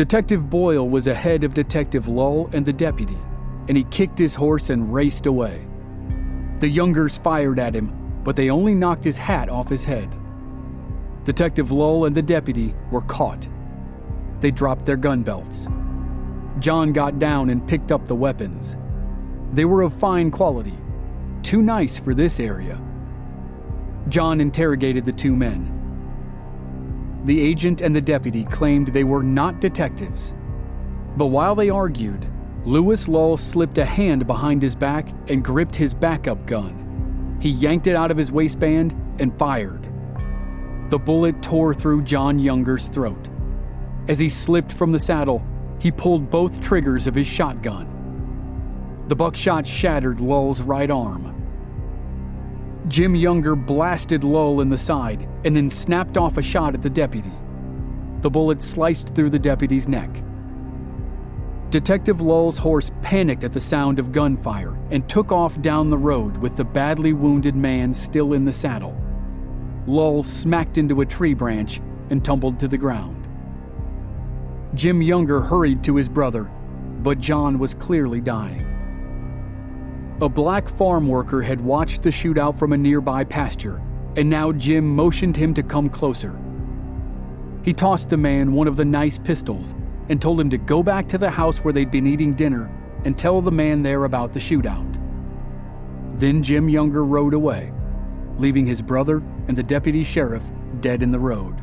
Detective 0.00 0.48
Boyle 0.48 0.88
was 0.88 1.08
ahead 1.08 1.44
of 1.44 1.52
Detective 1.52 2.08
Lull 2.08 2.48
and 2.54 2.64
the 2.64 2.72
deputy, 2.72 3.18
and 3.68 3.76
he 3.76 3.84
kicked 3.84 4.18
his 4.18 4.34
horse 4.34 4.70
and 4.70 4.94
raced 4.94 5.26
away. 5.26 5.68
The 6.60 6.70
Youngers 6.70 7.18
fired 7.18 7.58
at 7.58 7.74
him, 7.74 8.22
but 8.24 8.34
they 8.34 8.48
only 8.48 8.74
knocked 8.74 9.04
his 9.04 9.18
hat 9.18 9.50
off 9.50 9.68
his 9.68 9.84
head. 9.84 10.08
Detective 11.24 11.70
Lull 11.70 12.06
and 12.06 12.16
the 12.16 12.22
deputy 12.22 12.74
were 12.90 13.02
caught. 13.02 13.46
They 14.40 14.50
dropped 14.50 14.86
their 14.86 14.96
gun 14.96 15.22
belts. 15.22 15.68
John 16.60 16.94
got 16.94 17.18
down 17.18 17.50
and 17.50 17.68
picked 17.68 17.92
up 17.92 18.06
the 18.06 18.16
weapons. 18.16 18.78
They 19.52 19.66
were 19.66 19.82
of 19.82 19.92
fine 19.92 20.30
quality, 20.30 20.78
too 21.42 21.60
nice 21.60 21.98
for 21.98 22.14
this 22.14 22.40
area. 22.40 22.80
John 24.08 24.40
interrogated 24.40 25.04
the 25.04 25.12
two 25.12 25.36
men. 25.36 25.79
The 27.24 27.40
agent 27.40 27.80
and 27.80 27.94
the 27.94 28.00
deputy 28.00 28.44
claimed 28.44 28.88
they 28.88 29.04
were 29.04 29.22
not 29.22 29.60
detectives, 29.60 30.34
But 31.16 31.26
while 31.26 31.54
they 31.54 31.70
argued, 31.70 32.26
Lewis 32.64 33.08
Lull 33.08 33.36
slipped 33.36 33.78
a 33.78 33.84
hand 33.84 34.26
behind 34.26 34.62
his 34.62 34.74
back 34.74 35.10
and 35.28 35.44
gripped 35.44 35.76
his 35.76 35.94
backup 35.94 36.46
gun. 36.46 37.38
He 37.40 37.50
yanked 37.50 37.86
it 37.86 37.96
out 37.96 38.10
of 38.10 38.16
his 38.16 38.32
waistband 38.32 38.94
and 39.18 39.36
fired. 39.38 39.88
The 40.90 40.98
bullet 40.98 41.42
tore 41.42 41.74
through 41.74 42.02
John 42.02 42.38
Younger's 42.38 42.86
throat. 42.86 43.28
As 44.08 44.18
he 44.18 44.28
slipped 44.28 44.72
from 44.72 44.92
the 44.92 44.98
saddle, 44.98 45.44
he 45.78 45.90
pulled 45.90 46.30
both 46.30 46.60
triggers 46.60 47.06
of 47.06 47.14
his 47.14 47.26
shotgun. 47.26 49.04
The 49.08 49.16
buckshot 49.16 49.66
shattered 49.66 50.20
Lull's 50.20 50.62
right 50.62 50.90
arm. 50.90 51.39
Jim 52.90 53.14
Younger 53.14 53.54
blasted 53.54 54.24
Lull 54.24 54.62
in 54.62 54.68
the 54.68 54.76
side 54.76 55.28
and 55.44 55.54
then 55.54 55.70
snapped 55.70 56.18
off 56.18 56.38
a 56.38 56.42
shot 56.42 56.74
at 56.74 56.82
the 56.82 56.90
deputy. 56.90 57.30
The 58.20 58.30
bullet 58.30 58.60
sliced 58.60 59.14
through 59.14 59.30
the 59.30 59.38
deputy's 59.38 59.86
neck. 59.86 60.10
Detective 61.70 62.20
Lull's 62.20 62.58
horse 62.58 62.90
panicked 63.00 63.44
at 63.44 63.52
the 63.52 63.60
sound 63.60 64.00
of 64.00 64.10
gunfire 64.10 64.76
and 64.90 65.08
took 65.08 65.30
off 65.30 65.62
down 65.62 65.88
the 65.88 65.96
road 65.96 66.36
with 66.38 66.56
the 66.56 66.64
badly 66.64 67.12
wounded 67.12 67.54
man 67.54 67.94
still 67.94 68.32
in 68.32 68.44
the 68.44 68.52
saddle. 68.52 69.00
Lull 69.86 70.24
smacked 70.24 70.76
into 70.76 71.00
a 71.00 71.06
tree 71.06 71.32
branch 71.32 71.80
and 72.10 72.24
tumbled 72.24 72.58
to 72.58 72.66
the 72.66 72.76
ground. 72.76 73.28
Jim 74.74 75.00
Younger 75.00 75.40
hurried 75.40 75.84
to 75.84 75.94
his 75.94 76.08
brother, 76.08 76.50
but 77.04 77.20
John 77.20 77.60
was 77.60 77.72
clearly 77.72 78.20
dying. 78.20 78.66
A 80.22 80.28
black 80.28 80.68
farm 80.68 81.08
worker 81.08 81.40
had 81.40 81.62
watched 81.62 82.02
the 82.02 82.10
shootout 82.10 82.58
from 82.58 82.74
a 82.74 82.76
nearby 82.76 83.24
pasture, 83.24 83.80
and 84.16 84.28
now 84.28 84.52
Jim 84.52 84.86
motioned 84.86 85.34
him 85.34 85.54
to 85.54 85.62
come 85.62 85.88
closer. 85.88 86.38
He 87.62 87.72
tossed 87.72 88.10
the 88.10 88.18
man 88.18 88.52
one 88.52 88.68
of 88.68 88.76
the 88.76 88.84
nice 88.84 89.16
pistols 89.16 89.74
and 90.10 90.20
told 90.20 90.38
him 90.38 90.50
to 90.50 90.58
go 90.58 90.82
back 90.82 91.08
to 91.08 91.16
the 91.16 91.30
house 91.30 91.60
where 91.60 91.72
they'd 91.72 91.90
been 91.90 92.06
eating 92.06 92.34
dinner 92.34 92.70
and 93.06 93.16
tell 93.16 93.40
the 93.40 93.50
man 93.50 93.82
there 93.82 94.04
about 94.04 94.34
the 94.34 94.40
shootout. 94.40 94.98
Then 96.18 96.42
Jim 96.42 96.68
Younger 96.68 97.02
rode 97.02 97.32
away, 97.32 97.72
leaving 98.36 98.66
his 98.66 98.82
brother 98.82 99.22
and 99.48 99.56
the 99.56 99.62
deputy 99.62 100.02
sheriff 100.02 100.50
dead 100.80 101.02
in 101.02 101.12
the 101.12 101.18
road. 101.18 101.56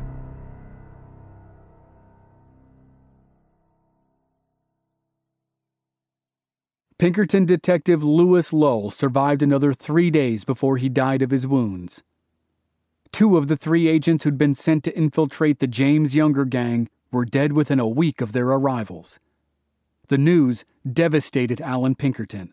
Pinkerton 6.98 7.46
detective 7.46 8.02
Lewis 8.02 8.52
Lull 8.52 8.90
survived 8.90 9.40
another 9.40 9.72
three 9.72 10.10
days 10.10 10.44
before 10.44 10.78
he 10.78 10.88
died 10.88 11.22
of 11.22 11.30
his 11.30 11.46
wounds. 11.46 12.02
Two 13.12 13.36
of 13.36 13.46
the 13.46 13.56
three 13.56 13.86
agents 13.86 14.24
who'd 14.24 14.36
been 14.36 14.56
sent 14.56 14.82
to 14.82 14.96
infiltrate 14.96 15.60
the 15.60 15.68
James 15.68 16.16
Younger 16.16 16.44
gang 16.44 16.88
were 17.12 17.24
dead 17.24 17.52
within 17.52 17.78
a 17.78 17.86
week 17.86 18.20
of 18.20 18.32
their 18.32 18.48
arrivals. 18.48 19.20
The 20.08 20.18
news 20.18 20.64
devastated 20.92 21.60
Allan 21.60 21.94
Pinkerton. 21.94 22.52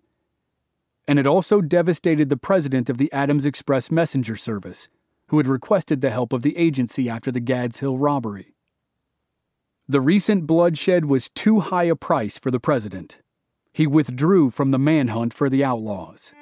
And 1.07 1.17
it 1.17 1.25
also 1.25 1.59
devastated 1.59 2.29
the 2.29 2.37
president 2.37 2.87
of 2.87 2.99
the 2.99 3.11
Adams 3.11 3.47
Express 3.47 3.89
Messenger 3.89 4.35
Service, 4.35 4.89
who 5.29 5.37
had 5.37 5.47
requested 5.47 6.01
the 6.01 6.11
help 6.11 6.31
of 6.31 6.43
the 6.43 6.55
agency 6.55 7.09
after 7.09 7.31
the 7.31 7.39
Gads 7.39 7.79
Hill 7.79 7.97
robbery. 7.97 8.53
The 9.87 10.01
recent 10.01 10.45
bloodshed 10.45 11.05
was 11.05 11.29
too 11.29 11.61
high 11.61 11.85
a 11.85 11.95
price 11.95 12.37
for 12.37 12.51
the 12.51 12.59
president. 12.59 13.17
He 13.75 13.87
withdrew 13.87 14.51
from 14.51 14.71
the 14.71 14.79
manhunt 14.79 15.33
for 15.33 15.49
the 15.49 15.65
outlaws. 15.65 16.33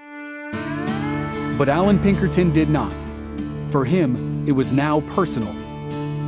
But 1.57 1.67
Allan 1.67 1.97
Pinkerton 1.97 2.53
did 2.53 2.69
not. 2.69 2.93
For 3.71 3.85
him, 3.85 4.47
it 4.47 4.51
was 4.51 4.71
now 4.71 4.99
personal. 5.15 5.51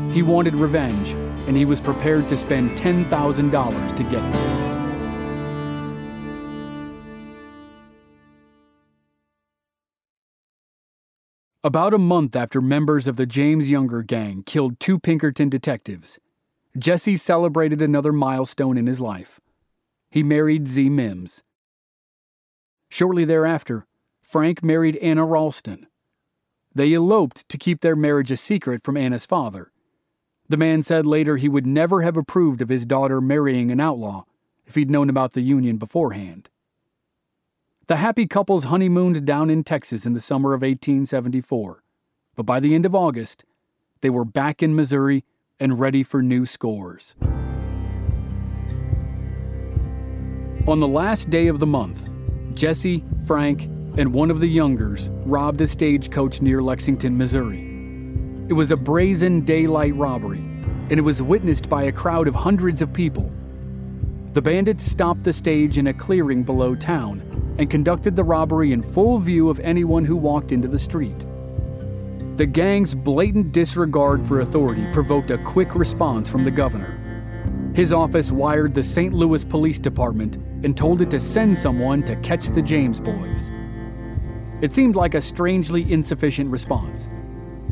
He 0.09 0.23
wanted 0.23 0.55
revenge, 0.55 1.11
and 1.45 1.55
he 1.55 1.63
was 1.63 1.79
prepared 1.79 2.27
to 2.29 2.37
spend 2.37 2.71
$10,000 2.71 3.95
to 3.95 4.03
get 4.05 4.13
it. 4.13 4.35
About 11.63 11.93
a 11.93 11.99
month 11.99 12.35
after 12.35 12.61
members 12.61 13.05
of 13.05 13.15
the 13.15 13.27
James 13.27 13.69
Younger 13.69 14.01
gang 14.01 14.41
killed 14.41 14.79
two 14.79 14.97
Pinkerton 14.97 15.49
detectives, 15.49 16.17
Jesse 16.75 17.15
celebrated 17.15 17.83
another 17.83 18.11
milestone 18.11 18.75
in 18.75 18.87
his 18.87 18.99
life. 18.99 19.39
He 20.15 20.23
married 20.23 20.65
Zee 20.69 20.89
Mimms. 20.89 21.43
Shortly 22.87 23.25
thereafter, 23.25 23.85
Frank 24.23 24.63
married 24.63 24.95
Anna 25.01 25.25
Ralston. 25.25 25.87
They 26.73 26.93
eloped 26.93 27.49
to 27.49 27.57
keep 27.57 27.81
their 27.81 27.97
marriage 27.97 28.31
a 28.31 28.37
secret 28.37 28.81
from 28.81 28.95
Anna's 28.95 29.25
father. 29.25 29.73
The 30.47 30.55
man 30.55 30.83
said 30.83 31.05
later 31.05 31.35
he 31.35 31.49
would 31.49 31.67
never 31.67 32.01
have 32.03 32.15
approved 32.15 32.61
of 32.61 32.69
his 32.69 32.85
daughter 32.85 33.19
marrying 33.19 33.71
an 33.71 33.81
outlaw 33.81 34.23
if 34.65 34.75
he'd 34.75 34.89
known 34.89 35.09
about 35.09 35.33
the 35.33 35.41
union 35.41 35.75
beforehand. 35.75 36.49
The 37.87 37.97
happy 37.97 38.25
couples 38.25 38.63
honeymooned 38.63 39.25
down 39.25 39.49
in 39.49 39.65
Texas 39.65 40.05
in 40.05 40.13
the 40.13 40.21
summer 40.21 40.53
of 40.53 40.61
1874, 40.61 41.83
but 42.37 42.45
by 42.45 42.61
the 42.61 42.73
end 42.73 42.85
of 42.85 42.95
August, 42.95 43.43
they 43.99 44.09
were 44.09 44.23
back 44.23 44.63
in 44.63 44.77
Missouri 44.77 45.25
and 45.59 45.77
ready 45.77 46.03
for 46.03 46.23
new 46.23 46.45
scores. 46.45 47.17
On 50.67 50.79
the 50.79 50.87
last 50.87 51.29
day 51.29 51.45
of 51.45 51.59
the 51.59 51.67
month, 51.67 52.07
Jesse, 52.55 53.03
Frank, 53.27 53.65
and 53.99 54.11
one 54.11 54.31
of 54.31 54.39
the 54.39 54.47
Youngers 54.47 55.11
robbed 55.23 55.61
a 55.61 55.67
stagecoach 55.67 56.41
near 56.41 56.59
Lexington, 56.59 57.15
Missouri. 57.15 57.59
It 58.49 58.53
was 58.53 58.71
a 58.71 58.75
brazen 58.75 59.41
daylight 59.41 59.93
robbery, 59.93 60.39
and 60.39 60.93
it 60.93 61.03
was 61.03 61.21
witnessed 61.21 61.69
by 61.69 61.83
a 61.83 61.91
crowd 61.91 62.27
of 62.27 62.33
hundreds 62.33 62.81
of 62.81 62.91
people. 62.91 63.31
The 64.33 64.41
bandits 64.41 64.83
stopped 64.83 65.21
the 65.21 65.33
stage 65.33 65.77
in 65.77 65.85
a 65.85 65.93
clearing 65.93 66.41
below 66.41 66.73
town 66.73 67.21
and 67.59 67.69
conducted 67.69 68.15
the 68.15 68.23
robbery 68.23 68.71
in 68.71 68.81
full 68.81 69.19
view 69.19 69.49
of 69.49 69.59
anyone 69.59 70.03
who 70.03 70.15
walked 70.15 70.51
into 70.51 70.67
the 70.67 70.79
street. 70.79 71.27
The 72.37 72.47
gang's 72.47 72.95
blatant 72.95 73.51
disregard 73.51 74.25
for 74.25 74.39
authority 74.39 74.91
provoked 74.91 75.29
a 75.29 75.37
quick 75.37 75.75
response 75.75 76.27
from 76.27 76.43
the 76.43 76.49
governor. 76.49 77.04
His 77.75 77.91
office 77.91 78.31
wired 78.31 78.73
the 78.73 78.81
St. 78.81 79.13
Louis 79.13 79.43
Police 79.43 79.81
Department 79.81 80.37
and 80.63 80.77
told 80.77 81.01
it 81.01 81.11
to 81.11 81.19
send 81.19 81.57
someone 81.57 82.03
to 82.03 82.15
catch 82.17 82.47
the 82.47 82.61
James 82.61 83.01
boys. 83.01 83.51
It 84.61 84.71
seemed 84.71 84.95
like 84.95 85.13
a 85.13 85.19
strangely 85.19 85.91
insufficient 85.91 86.49
response. 86.49 87.09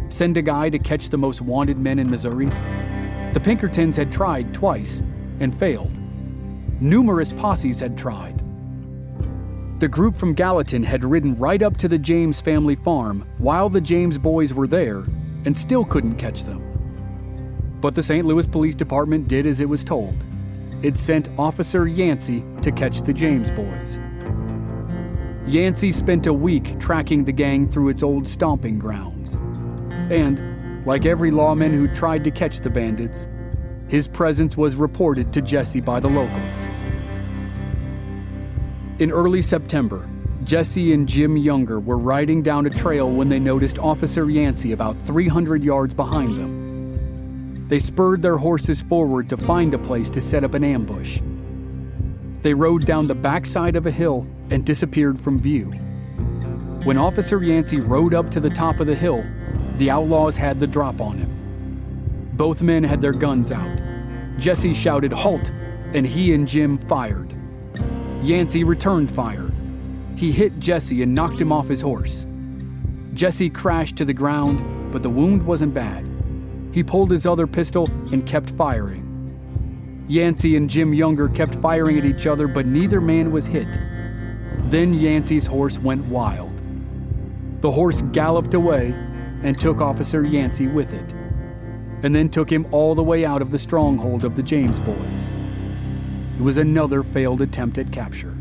Send 0.10 0.36
a 0.36 0.42
guy 0.42 0.70
to 0.70 0.78
catch 0.78 1.08
the 1.08 1.18
most 1.18 1.42
wanted 1.42 1.78
men 1.78 2.00
in 2.00 2.10
Missouri? 2.10 2.48
The 3.32 3.40
Pinkertons 3.42 3.96
had 3.96 4.12
tried 4.12 4.54
twice 4.54 5.02
and 5.40 5.58
failed. 5.58 5.98
Numerous 6.82 7.32
posses 7.32 7.80
had 7.80 7.98
tried. 7.98 8.44
The 9.80 9.88
group 9.88 10.18
from 10.18 10.34
Gallatin 10.34 10.84
had 10.84 11.06
ridden 11.06 11.34
right 11.36 11.64
up 11.64 11.78
to 11.78 11.88
the 11.88 11.98
James 11.98 12.42
family 12.42 12.76
farm 12.76 13.26
while 13.38 13.70
the 13.70 13.80
James 13.80 14.18
boys 14.18 14.54
were 14.54 14.68
there 14.68 15.06
and 15.46 15.58
still 15.58 15.86
couldn't 15.86 16.18
catch 16.18 16.44
them. 16.44 16.73
But 17.84 17.96
the 17.96 18.02
St. 18.02 18.26
Louis 18.26 18.48
Police 18.48 18.76
Department 18.76 19.28
did 19.28 19.46
as 19.46 19.60
it 19.60 19.68
was 19.68 19.84
told. 19.84 20.16
It 20.84 20.96
sent 20.96 21.28
Officer 21.38 21.86
Yancey 21.86 22.46
to 22.62 22.72
catch 22.72 23.02
the 23.02 23.12
James 23.12 23.52
boys. 23.52 24.00
Yancey 25.46 25.92
spent 25.92 26.28
a 26.28 26.32
week 26.32 26.80
tracking 26.80 27.26
the 27.26 27.34
gang 27.34 27.68
through 27.68 27.90
its 27.90 28.02
old 28.02 28.26
stomping 28.26 28.80
grounds. 28.80 29.36
And, 30.10 30.86
like 30.86 31.06
every 31.06 31.30
lawman 31.30 31.74
who 31.74 31.94
tried 31.94 32.24
to 32.24 32.32
catch 32.32 32.62
the 32.62 32.70
bandits, 32.70 33.28
his 33.90 34.08
presence 34.08 34.56
was 34.56 34.78
reported 34.78 35.34
to 35.34 35.42
Jesse 35.42 35.82
by 35.82 36.00
the 36.00 36.08
locals. 36.08 36.66
In 39.00 39.12
early 39.12 39.42
September, 39.42 40.10
Jesse 40.46 40.94
and 40.94 41.06
Jim 41.06 41.36
Younger 41.36 41.82
were 41.82 41.98
riding 41.98 42.42
down 42.42 42.66
a 42.66 42.70
trail 42.70 43.12
when 43.12 43.28
they 43.28 43.40
noticed 43.40 43.78
Officer 43.78 44.30
Yancey 44.30 44.72
about 44.72 44.96
300 45.06 45.66
yards 45.66 45.94
behind 45.94 46.38
them. 46.38 46.63
They 47.68 47.80
spurred 47.80 48.22
their 48.22 48.38
horses 48.38 48.82
forward 48.82 49.30
to 49.30 49.38
find 49.38 49.74
a 49.74 49.78
place 49.78 50.10
to 50.12 50.22
set 50.22 50.44
up 50.44 50.54
an 50.54 50.64
ambush. 50.64 51.22
They 52.42 52.54
rode 52.54 52.86
down 52.86 53.08
the 53.08 53.16
backside 53.16 53.76
of 53.76 53.86
a 53.86 53.92
hill 53.92 54.28
and 54.50 54.66
disappeared 54.66 55.20
from 55.20 55.40
view. 55.40 55.72
When 56.84 56.98
Officer 56.98 57.42
Yancey 57.42 57.80
rode 57.80 58.14
up 58.14 58.30
to 58.32 58.42
the 58.42 58.50
top 58.50 58.82
of 58.82 58.88
the 58.88 58.96
hill, 58.96 59.24
the 59.78 59.90
outlaws 59.90 60.36
had 60.36 60.60
the 60.60 60.68
drop 60.68 61.00
on 61.00 61.18
him. 61.18 62.32
Both 62.34 62.62
men 62.62 62.84
had 62.84 63.00
their 63.00 63.14
guns 63.14 63.52
out. 63.52 63.82
Jesse 64.38 64.74
shouted, 64.74 65.14
Halt! 65.14 65.52
and 65.94 66.06
he 66.06 66.34
and 66.34 66.48
Jim 66.48 66.78
fired. 66.78 67.34
Yancey 68.22 68.64
returned 68.64 69.14
fire. 69.14 69.52
He 70.18 70.32
hit 70.32 70.60
Jesse 70.60 71.04
and 71.04 71.14
knocked 71.14 71.40
him 71.40 71.52
off 71.52 71.68
his 71.68 71.82
horse. 71.82 72.26
Jesse 73.14 73.50
crashed 73.50 73.96
to 73.98 74.06
the 74.06 74.14
ground, 74.14 74.92
but 74.92 75.04
the 75.04 75.10
wound 75.10 75.44
wasn't 75.44 75.74
bad. 75.74 76.10
He 76.74 76.84
pulled 76.84 77.12
his 77.12 77.28
other 77.28 77.46
pistol 77.46 77.88
and 78.12 78.26
kept 78.26 78.50
firing. 78.50 80.06
Yancey 80.08 80.58
and 80.58 80.70
Jim 80.70 80.94
Younger 80.94 81.30
kept 81.30 81.56
firing 81.56 82.00
at 82.00 82.06
each 82.06 82.26
other, 82.28 82.48
but 82.48 82.66
neither 82.66 83.00
man 83.00 83.32
was 83.32 83.46
hit. 83.46 83.78
Then 84.66 84.94
Yancey's 84.94 85.46
horse 85.46 85.78
went 85.78 86.04
wild. 86.06 86.52
The 87.62 87.72
horse 87.72 88.02
galloped 88.12 88.56
away 88.56 88.88
and 89.44 89.60
took 89.60 89.82
Officer 89.82 90.26
Yancey 90.26 90.68
with 90.68 90.94
it, 90.94 91.14
and 92.02 92.14
then 92.14 92.30
took 92.30 92.52
him 92.52 92.66
all 92.72 92.96
the 92.96 93.04
way 93.04 93.24
out 93.24 93.42
of 93.42 93.52
the 93.52 93.58
stronghold 93.58 94.26
of 94.26 94.36
the 94.36 94.44
James 94.44 94.80
boys. 94.80 95.30
it 96.36 96.42
was 96.42 96.58
another 96.58 97.04
failed 97.04 97.42
attempt 97.42 97.78
at 97.78 97.92
capture. 97.92 98.36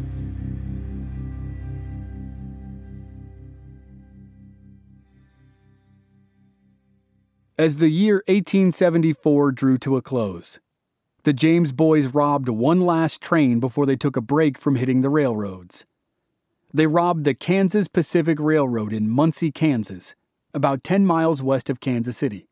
As 7.59 7.77
the 7.77 7.91
year 7.91 8.25
1874 8.29 9.53
drew 9.53 9.77
to 9.77 9.99
a 9.99 10.03
close, 10.03 10.59
the 11.25 11.35
James 11.35 11.73
boys 11.73 12.07
robbed 12.07 12.49
one 12.49 12.81
last 12.81 13.21
train 13.21 13.61
before 13.61 13.85
they 13.85 13.95
took 13.95 14.17
a 14.17 14.23
break 14.23 14.57
from 14.57 14.77
hitting 14.77 15.03
the 15.03 15.11
railroads. 15.11 15.85
They 16.73 16.87
robbed 16.87 17.25
the 17.25 17.35
Kansas 17.35 17.88
Pacific 17.88 18.41
Railroad 18.41 18.95
in 18.95 19.11
Muncie, 19.11 19.53
Kansas, 19.53 20.15
about 20.55 20.83
10 20.83 21.05
miles 21.05 21.43
west 21.43 21.69
of 21.69 21.79
Kansas 21.79 22.17
City. 22.17 22.49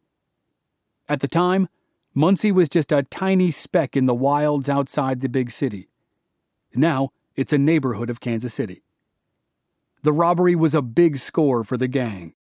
At 1.09 1.21
the 1.21 1.29
time, 1.29 1.71
Muncie 2.13 2.53
was 2.53 2.69
just 2.69 2.93
a 2.93 3.03
tiny 3.03 3.51
speck 3.51 3.97
in 3.97 4.05
the 4.05 4.15
wilds 4.15 4.69
outside 4.69 5.21
the 5.21 5.31
big 5.31 5.51
city. 5.51 5.89
Now, 6.75 7.09
it's 7.37 7.55
a 7.55 7.59
neighborhood 7.59 8.11
of 8.11 8.21
Kansas 8.21 8.53
City. 8.53 8.83
The 10.03 10.13
robbery 10.13 10.55
was 10.55 10.75
a 10.75 10.83
big 10.83 11.17
score 11.17 11.65
for 11.65 11.79
the 11.79 11.89
gang. 11.89 12.35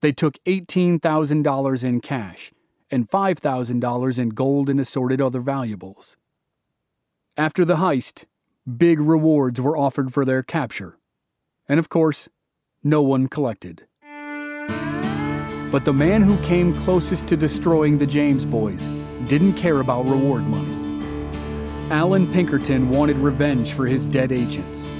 They 0.00 0.12
took 0.12 0.42
$18,000 0.44 1.84
in 1.84 2.00
cash 2.00 2.52
and 2.90 3.08
$5,000 3.08 4.18
in 4.18 4.28
gold 4.30 4.70
and 4.70 4.80
assorted 4.80 5.20
other 5.20 5.40
valuables. 5.40 6.16
After 7.36 7.64
the 7.64 7.76
heist, 7.76 8.24
big 8.78 8.98
rewards 8.98 9.60
were 9.60 9.76
offered 9.76 10.12
for 10.12 10.24
their 10.24 10.42
capture. 10.42 10.98
And 11.68 11.78
of 11.78 11.88
course, 11.88 12.28
no 12.82 13.02
one 13.02 13.28
collected. 13.28 13.86
But 15.70 15.84
the 15.84 15.92
man 15.92 16.22
who 16.22 16.36
came 16.44 16.74
closest 16.74 17.28
to 17.28 17.36
destroying 17.36 17.98
the 17.98 18.06
James 18.06 18.44
boys 18.44 18.88
didn't 19.28 19.54
care 19.54 19.80
about 19.80 20.08
reward 20.08 20.42
money. 20.42 20.76
Allan 21.90 22.32
Pinkerton 22.32 22.90
wanted 22.90 23.16
revenge 23.18 23.74
for 23.74 23.86
his 23.86 24.06
dead 24.06 24.32
agents. 24.32 24.90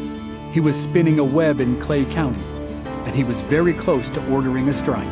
He 0.53 0.61
was 0.61 0.81
spinning 0.81 1.19
a 1.19 1.25
web 1.25 1.61
in 1.61 1.81
Clay 1.81 2.05
County 2.05 2.43
and 3.07 3.15
he 3.15 3.25
was 3.25 3.41
very 3.43 3.73
close 3.73 4.11
to 4.11 4.27
ordering 4.31 4.69
a 4.69 4.73
strike. 4.73 5.09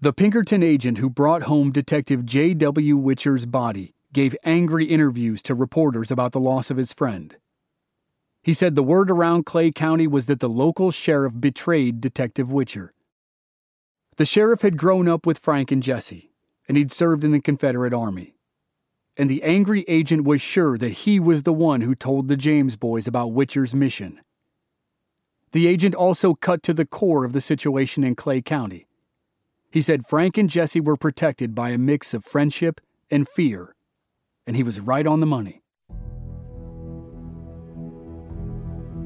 The 0.00 0.12
Pinkerton 0.12 0.64
agent 0.64 0.98
who 0.98 1.08
brought 1.08 1.44
home 1.44 1.70
Detective 1.70 2.26
J.W. 2.26 2.96
Whicher's 2.96 3.46
body 3.46 3.94
gave 4.12 4.34
angry 4.42 4.86
interviews 4.86 5.44
to 5.44 5.54
reporters 5.54 6.10
about 6.10 6.32
the 6.32 6.40
loss 6.40 6.72
of 6.72 6.76
his 6.76 6.92
friend. 6.92 7.36
He 8.42 8.52
said 8.52 8.74
the 8.74 8.82
word 8.82 9.12
around 9.12 9.46
Clay 9.46 9.70
County 9.70 10.08
was 10.08 10.26
that 10.26 10.40
the 10.40 10.48
local 10.48 10.90
sheriff 10.90 11.40
betrayed 11.40 12.00
Detective 12.00 12.48
Whicher. 12.48 12.90
The 14.16 14.24
sheriff 14.24 14.62
had 14.62 14.76
grown 14.76 15.06
up 15.06 15.24
with 15.24 15.38
Frank 15.38 15.70
and 15.70 15.82
Jesse, 15.82 16.32
and 16.66 16.76
he'd 16.76 16.90
served 16.90 17.22
in 17.22 17.30
the 17.30 17.40
Confederate 17.40 17.94
Army 17.94 18.34
and 19.16 19.28
the 19.28 19.42
angry 19.42 19.84
agent 19.88 20.24
was 20.24 20.40
sure 20.40 20.78
that 20.78 20.92
he 20.92 21.20
was 21.20 21.42
the 21.42 21.52
one 21.52 21.82
who 21.82 21.94
told 21.94 22.28
the 22.28 22.36
James 22.36 22.76
boys 22.76 23.06
about 23.06 23.32
Whicher's 23.32 23.74
mission. 23.74 24.20
The 25.52 25.66
agent 25.66 25.94
also 25.94 26.34
cut 26.34 26.62
to 26.62 26.72
the 26.72 26.86
core 26.86 27.24
of 27.24 27.34
the 27.34 27.40
situation 27.40 28.04
in 28.04 28.14
Clay 28.14 28.40
County. 28.40 28.86
He 29.70 29.82
said 29.82 30.06
Frank 30.06 30.38
and 30.38 30.48
Jesse 30.48 30.80
were 30.80 30.96
protected 30.96 31.54
by 31.54 31.70
a 31.70 31.78
mix 31.78 32.14
of 32.14 32.24
friendship 32.24 32.80
and 33.10 33.28
fear, 33.28 33.74
and 34.46 34.56
he 34.56 34.62
was 34.62 34.80
right 34.80 35.06
on 35.06 35.20
the 35.20 35.26
money. 35.26 35.62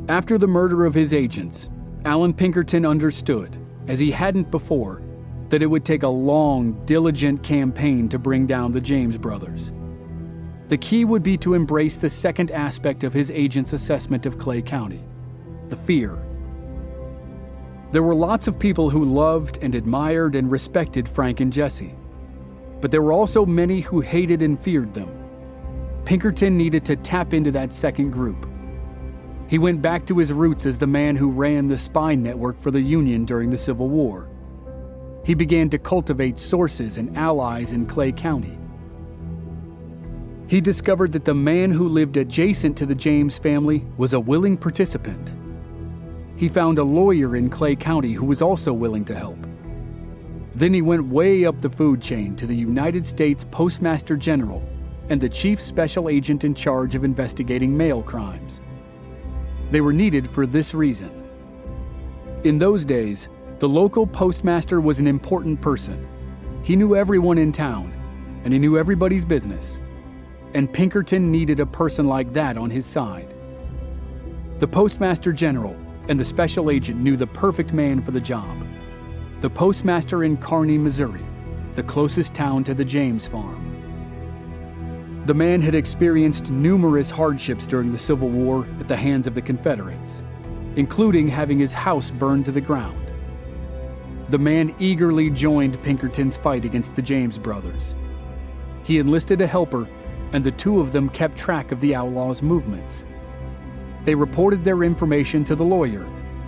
After 0.08 0.38
the 0.38 0.46
murder 0.46 0.84
of 0.84 0.94
his 0.94 1.12
agents, 1.12 1.68
Allan 2.04 2.32
Pinkerton 2.32 2.86
understood, 2.86 3.56
as 3.88 3.98
he 3.98 4.12
hadn't 4.12 4.52
before, 4.52 5.02
that 5.48 5.62
it 5.62 5.66
would 5.66 5.84
take 5.84 6.04
a 6.04 6.08
long, 6.08 6.84
diligent 6.86 7.42
campaign 7.42 8.08
to 8.08 8.18
bring 8.18 8.46
down 8.46 8.70
the 8.70 8.80
James 8.80 9.18
brothers. 9.18 9.72
The 10.68 10.76
key 10.76 11.04
would 11.04 11.22
be 11.22 11.36
to 11.38 11.54
embrace 11.54 11.96
the 11.96 12.08
second 12.08 12.50
aspect 12.50 13.04
of 13.04 13.12
his 13.12 13.30
agent's 13.30 13.72
assessment 13.72 14.26
of 14.26 14.38
Clay 14.38 14.62
County 14.62 15.04
the 15.68 15.76
fear. 15.76 16.16
There 17.90 18.04
were 18.04 18.14
lots 18.14 18.46
of 18.46 18.56
people 18.56 18.88
who 18.88 19.04
loved 19.04 19.58
and 19.62 19.74
admired 19.74 20.36
and 20.36 20.48
respected 20.48 21.08
Frank 21.08 21.40
and 21.40 21.52
Jesse, 21.52 21.94
but 22.80 22.92
there 22.92 23.02
were 23.02 23.12
also 23.12 23.44
many 23.44 23.80
who 23.80 24.00
hated 24.00 24.42
and 24.42 24.58
feared 24.58 24.94
them. 24.94 25.08
Pinkerton 26.04 26.56
needed 26.56 26.84
to 26.84 26.94
tap 26.94 27.34
into 27.34 27.50
that 27.50 27.72
second 27.72 28.12
group. 28.12 28.48
He 29.48 29.58
went 29.58 29.82
back 29.82 30.06
to 30.06 30.18
his 30.18 30.32
roots 30.32 30.66
as 30.66 30.78
the 30.78 30.86
man 30.86 31.16
who 31.16 31.30
ran 31.30 31.66
the 31.66 31.76
spy 31.76 32.14
network 32.14 32.60
for 32.60 32.70
the 32.70 32.80
Union 32.80 33.24
during 33.24 33.50
the 33.50 33.56
Civil 33.56 33.88
War. 33.88 34.28
He 35.24 35.34
began 35.34 35.68
to 35.70 35.78
cultivate 35.78 36.38
sources 36.38 36.98
and 36.98 37.16
allies 37.18 37.72
in 37.72 37.86
Clay 37.86 38.12
County 38.12 38.56
he 40.48 40.60
discovered 40.60 41.10
that 41.12 41.24
the 41.24 41.34
man 41.34 41.72
who 41.72 41.88
lived 41.88 42.16
adjacent 42.16 42.76
to 42.76 42.86
the 42.86 42.94
James 42.94 43.36
family 43.36 43.84
was 43.96 44.12
a 44.12 44.20
willing 44.20 44.56
participant. 44.56 45.34
He 46.36 46.48
found 46.48 46.78
a 46.78 46.84
lawyer 46.84 47.34
in 47.34 47.50
Clay 47.50 47.74
County 47.74 48.12
who 48.12 48.26
was 48.26 48.42
also 48.42 48.72
willing 48.72 49.04
to 49.06 49.14
help. 49.14 49.38
Then 50.54 50.72
he 50.72 50.82
went 50.82 51.08
way 51.08 51.44
up 51.44 51.60
the 51.60 51.70
food 51.70 52.00
chain 52.00 52.36
to 52.36 52.46
the 52.46 52.54
United 52.54 53.04
States 53.04 53.44
Postmaster 53.50 54.16
General 54.16 54.62
and 55.08 55.20
the 55.20 55.28
chief 55.28 55.60
special 55.60 56.08
agent 56.08 56.44
in 56.44 56.54
charge 56.54 56.94
of 56.94 57.04
investigating 57.04 57.76
mail 57.76 58.02
crimes. 58.02 58.60
They 59.70 59.80
were 59.80 59.92
needed 59.92 60.28
for 60.28 60.46
this 60.46 60.74
reason. 60.74 61.10
In 62.44 62.58
those 62.58 62.84
days, 62.84 63.28
the 63.58 63.68
local 63.68 64.06
postmaster 64.06 64.80
was 64.80 65.00
an 65.00 65.06
important 65.08 65.60
person. 65.60 66.06
He 66.62 66.76
knew 66.76 66.94
everyone 66.94 67.38
in 67.38 67.50
town, 67.50 67.92
and 68.44 68.52
he 68.52 68.58
knew 68.58 68.78
everybody's 68.78 69.24
business 69.24 69.80
and 70.56 70.72
Pinkerton 70.72 71.30
needed 71.30 71.60
a 71.60 71.66
person 71.66 72.06
like 72.06 72.32
that 72.32 72.56
on 72.56 72.70
his 72.70 72.86
side. 72.86 73.34
The 74.58 74.66
Postmaster 74.66 75.30
General 75.30 75.76
and 76.08 76.18
the 76.18 76.24
special 76.24 76.70
agent 76.70 76.98
knew 76.98 77.14
the 77.14 77.26
perfect 77.26 77.74
man 77.74 78.02
for 78.02 78.10
the 78.10 78.20
job. 78.20 78.66
The 79.42 79.50
postmaster 79.50 80.24
in 80.24 80.38
Kearney, 80.38 80.78
Missouri, 80.78 81.24
the 81.74 81.82
closest 81.82 82.32
town 82.32 82.64
to 82.64 82.72
the 82.72 82.86
James 82.86 83.28
farm. 83.28 83.64
The 85.26 85.34
man 85.34 85.60
had 85.60 85.74
experienced 85.74 86.50
numerous 86.50 87.10
hardships 87.10 87.66
during 87.66 87.92
the 87.92 87.98
Civil 87.98 88.30
War 88.30 88.66
at 88.80 88.88
the 88.88 88.96
hands 88.96 89.26
of 89.26 89.34
the 89.34 89.42
Confederates, 89.42 90.22
including 90.76 91.28
having 91.28 91.58
his 91.58 91.74
house 91.74 92.10
burned 92.10 92.46
to 92.46 92.52
the 92.52 92.62
ground. 92.62 93.12
The 94.30 94.38
man 94.38 94.74
eagerly 94.78 95.28
joined 95.28 95.82
Pinkerton's 95.82 96.38
fight 96.38 96.64
against 96.64 96.94
the 96.94 97.02
James 97.02 97.38
brothers. 97.38 97.94
He 98.84 98.98
enlisted 98.98 99.42
a 99.42 99.46
helper 99.46 99.86
and 100.36 100.44
the 100.44 100.50
two 100.50 100.80
of 100.80 100.92
them 100.92 101.08
kept 101.08 101.38
track 101.38 101.72
of 101.72 101.80
the 101.80 101.94
outlaws' 101.94 102.42
movements. 102.42 103.06
They 104.04 104.14
reported 104.14 104.62
their 104.62 104.82
information 104.82 105.44
to 105.44 105.54
the 105.54 105.64
lawyer, 105.64 106.06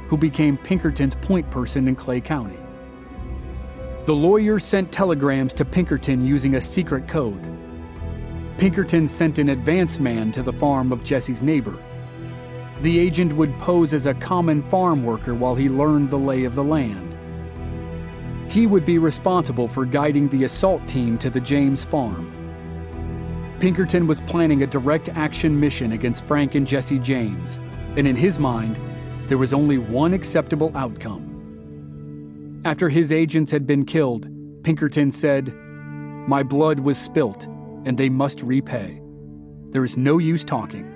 who 0.08 0.18
became 0.18 0.58
Pinkerton's 0.58 1.14
point 1.14 1.50
person 1.50 1.88
in 1.88 1.96
Clay 1.96 2.20
County. 2.20 2.58
The 4.04 4.12
lawyer 4.12 4.58
sent 4.58 4.92
telegrams 4.92 5.54
to 5.54 5.64
Pinkerton 5.64 6.26
using 6.26 6.56
a 6.56 6.60
secret 6.60 7.08
code. 7.08 7.42
Pinkerton 8.58 9.08
sent 9.08 9.38
an 9.38 9.48
advance 9.48 9.98
man 9.98 10.32
to 10.32 10.42
the 10.42 10.52
farm 10.52 10.92
of 10.92 11.02
Jesse's 11.02 11.42
neighbor. 11.42 11.78
The 12.82 12.98
agent 12.98 13.32
would 13.32 13.58
pose 13.58 13.94
as 13.94 14.04
a 14.04 14.12
common 14.12 14.62
farm 14.64 15.02
worker 15.02 15.34
while 15.34 15.54
he 15.54 15.70
learned 15.70 16.10
the 16.10 16.18
lay 16.18 16.44
of 16.44 16.54
the 16.54 16.62
land. 16.62 17.16
He 18.50 18.66
would 18.66 18.84
be 18.84 18.98
responsible 18.98 19.66
for 19.66 19.86
guiding 19.86 20.28
the 20.28 20.44
assault 20.44 20.86
team 20.86 21.16
to 21.20 21.30
the 21.30 21.40
James 21.40 21.86
farm. 21.86 22.34
Pinkerton 23.60 24.06
was 24.06 24.20
planning 24.20 24.62
a 24.62 24.68
direct 24.68 25.08
action 25.08 25.58
mission 25.58 25.90
against 25.90 26.24
Frank 26.26 26.54
and 26.54 26.64
Jesse 26.64 27.00
James, 27.00 27.58
and 27.96 28.06
in 28.06 28.14
his 28.14 28.38
mind, 28.38 28.78
there 29.28 29.36
was 29.36 29.52
only 29.52 29.78
one 29.78 30.14
acceptable 30.14 30.70
outcome. 30.76 32.62
After 32.64 32.88
his 32.88 33.10
agents 33.10 33.50
had 33.50 33.66
been 33.66 33.84
killed, 33.84 34.28
Pinkerton 34.62 35.10
said, 35.10 35.52
My 36.28 36.44
blood 36.44 36.78
was 36.78 36.98
spilt, 36.98 37.46
and 37.84 37.98
they 37.98 38.08
must 38.08 38.42
repay. 38.42 39.02
There 39.70 39.84
is 39.84 39.96
no 39.96 40.18
use 40.18 40.44
talking. 40.44 40.94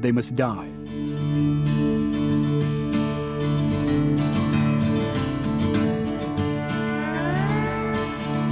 They 0.00 0.12
must 0.12 0.34
die. 0.34 0.68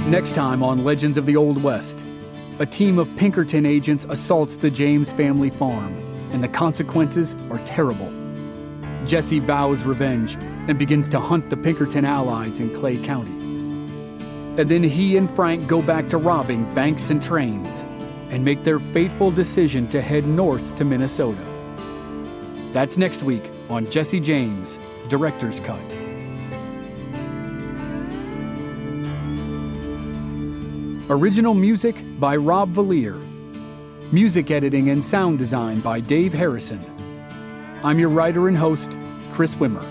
Next 0.07 0.33
time 0.33 0.61
on 0.61 0.83
Legends 0.83 1.17
of 1.17 1.25
the 1.25 1.35
Old 1.35 1.63
West 1.63 2.04
a 2.59 2.65
team 2.65 2.99
of 2.99 3.13
Pinkerton 3.17 3.65
agents 3.65 4.05
assaults 4.09 4.55
the 4.55 4.71
James 4.71 5.11
family 5.11 5.49
farm, 5.49 5.93
and 6.31 6.41
the 6.41 6.47
consequences 6.47 7.35
are 7.51 7.59
terrible. 7.65 8.11
Jesse 9.05 9.39
vows 9.39 9.83
revenge 9.83 10.35
and 10.67 10.79
begins 10.79 11.07
to 11.09 11.19
hunt 11.19 11.49
the 11.49 11.57
Pinkerton 11.57 12.05
allies 12.05 12.59
in 12.59 12.73
Clay 12.73 12.97
County. 12.97 13.31
And 14.57 14.69
then 14.69 14.83
he 14.83 15.17
and 15.17 15.29
Frank 15.29 15.67
go 15.67 15.81
back 15.81 16.07
to 16.09 16.17
robbing 16.17 16.63
banks 16.73 17.09
and 17.09 17.21
trains 17.21 17.85
and 18.29 18.43
make 18.43 18.63
their 18.63 18.79
fateful 18.79 19.31
decision 19.31 19.87
to 19.89 20.01
head 20.01 20.25
north 20.25 20.75
to 20.75 20.85
Minnesota. 20.85 21.43
That's 22.71 22.97
next 22.97 23.23
week 23.23 23.51
on 23.69 23.89
Jesse 23.91 24.21
James, 24.21 24.79
Director's 25.09 25.59
Cut. 25.59 25.94
Original 31.07 31.53
music 31.53 32.03
by 32.19 32.35
Rob 32.35 32.73
Valier. 32.73 33.21
Music 34.11 34.49
editing 34.49 34.89
and 34.89 35.03
sound 35.03 35.37
design 35.37 35.79
by 35.79 35.99
Dave 35.99 36.33
Harrison. 36.33 36.79
I'm 37.83 37.99
your 37.99 38.09
writer 38.09 38.47
and 38.47 38.57
host, 38.57 38.97
Chris 39.31 39.53
Wimmer. 39.53 39.85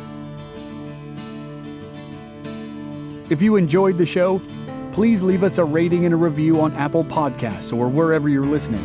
If 3.31 3.41
you 3.41 3.55
enjoyed 3.55 3.97
the 3.97 4.05
show, 4.05 4.43
please 4.91 5.23
leave 5.23 5.45
us 5.45 5.59
a 5.59 5.65
rating 5.65 6.05
and 6.05 6.15
a 6.15 6.17
review 6.17 6.61
on 6.61 6.73
Apple 6.73 7.05
Podcasts 7.05 7.73
or 7.73 7.89
wherever 7.89 8.29
you're 8.29 8.45
listening. 8.45 8.83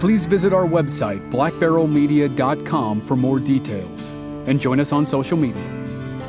Please 0.00 0.26
visit 0.26 0.52
our 0.52 0.66
website, 0.66 1.30
blackbarrelmedia.com, 1.30 3.00
for 3.00 3.16
more 3.16 3.40
details. 3.40 4.10
And 4.46 4.60
join 4.60 4.78
us 4.78 4.92
on 4.92 5.06
social 5.06 5.38
media. 5.38 5.64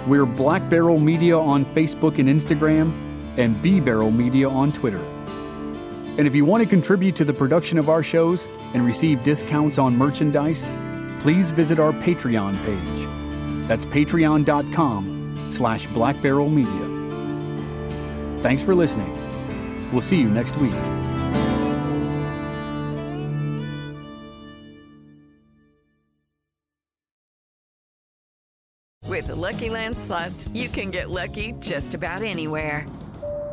We're 0.08 0.26
Black 0.26 0.70
Barrel 0.70 1.00
Media 1.00 1.38
on 1.38 1.66
Facebook 1.66 2.20
and 2.20 2.30
Instagram, 2.30 3.12
and 3.38 3.62
B 3.62 3.80
Barrel 3.80 4.12
Media 4.12 4.50
on 4.50 4.72
Twitter. 4.72 5.04
And 6.17 6.28
if 6.28 6.36
you 6.36 6.46
want 6.46 6.62
to 6.63 6.69
contribute 6.69 7.15
to 7.15 7.26
the 7.26 7.34
production 7.34 7.80
of 7.80 7.89
our 7.89 8.04
shows 8.04 8.48
and 8.74 8.86
receive 8.86 9.24
discounts 9.24 9.80
on 9.80 9.98
merchandise, 9.98 10.69
please 11.19 11.52
visit 11.52 11.80
our 11.80 11.91
Patreon 11.91 12.54
page. 12.65 13.67
That's 13.67 13.86
patreon.com 13.86 15.50
slash 15.50 15.88
blackbarrelmedia. 15.88 16.91
Thanks 18.41 18.62
for 18.62 18.76
listening. 18.76 19.12
We'll 19.91 20.02
see 20.02 20.19
you 20.19 20.30
next 20.30 20.58
week. 20.58 20.74
With 29.08 29.28
the 29.28 29.36
Lucky 29.36 29.69
Land 29.69 29.98
slots, 29.98 30.50
you 30.54 30.67
can 30.67 30.91
get 30.91 31.10
lucky 31.10 31.54
just 31.60 31.93
about 31.93 32.24
anywhere. 32.24 32.86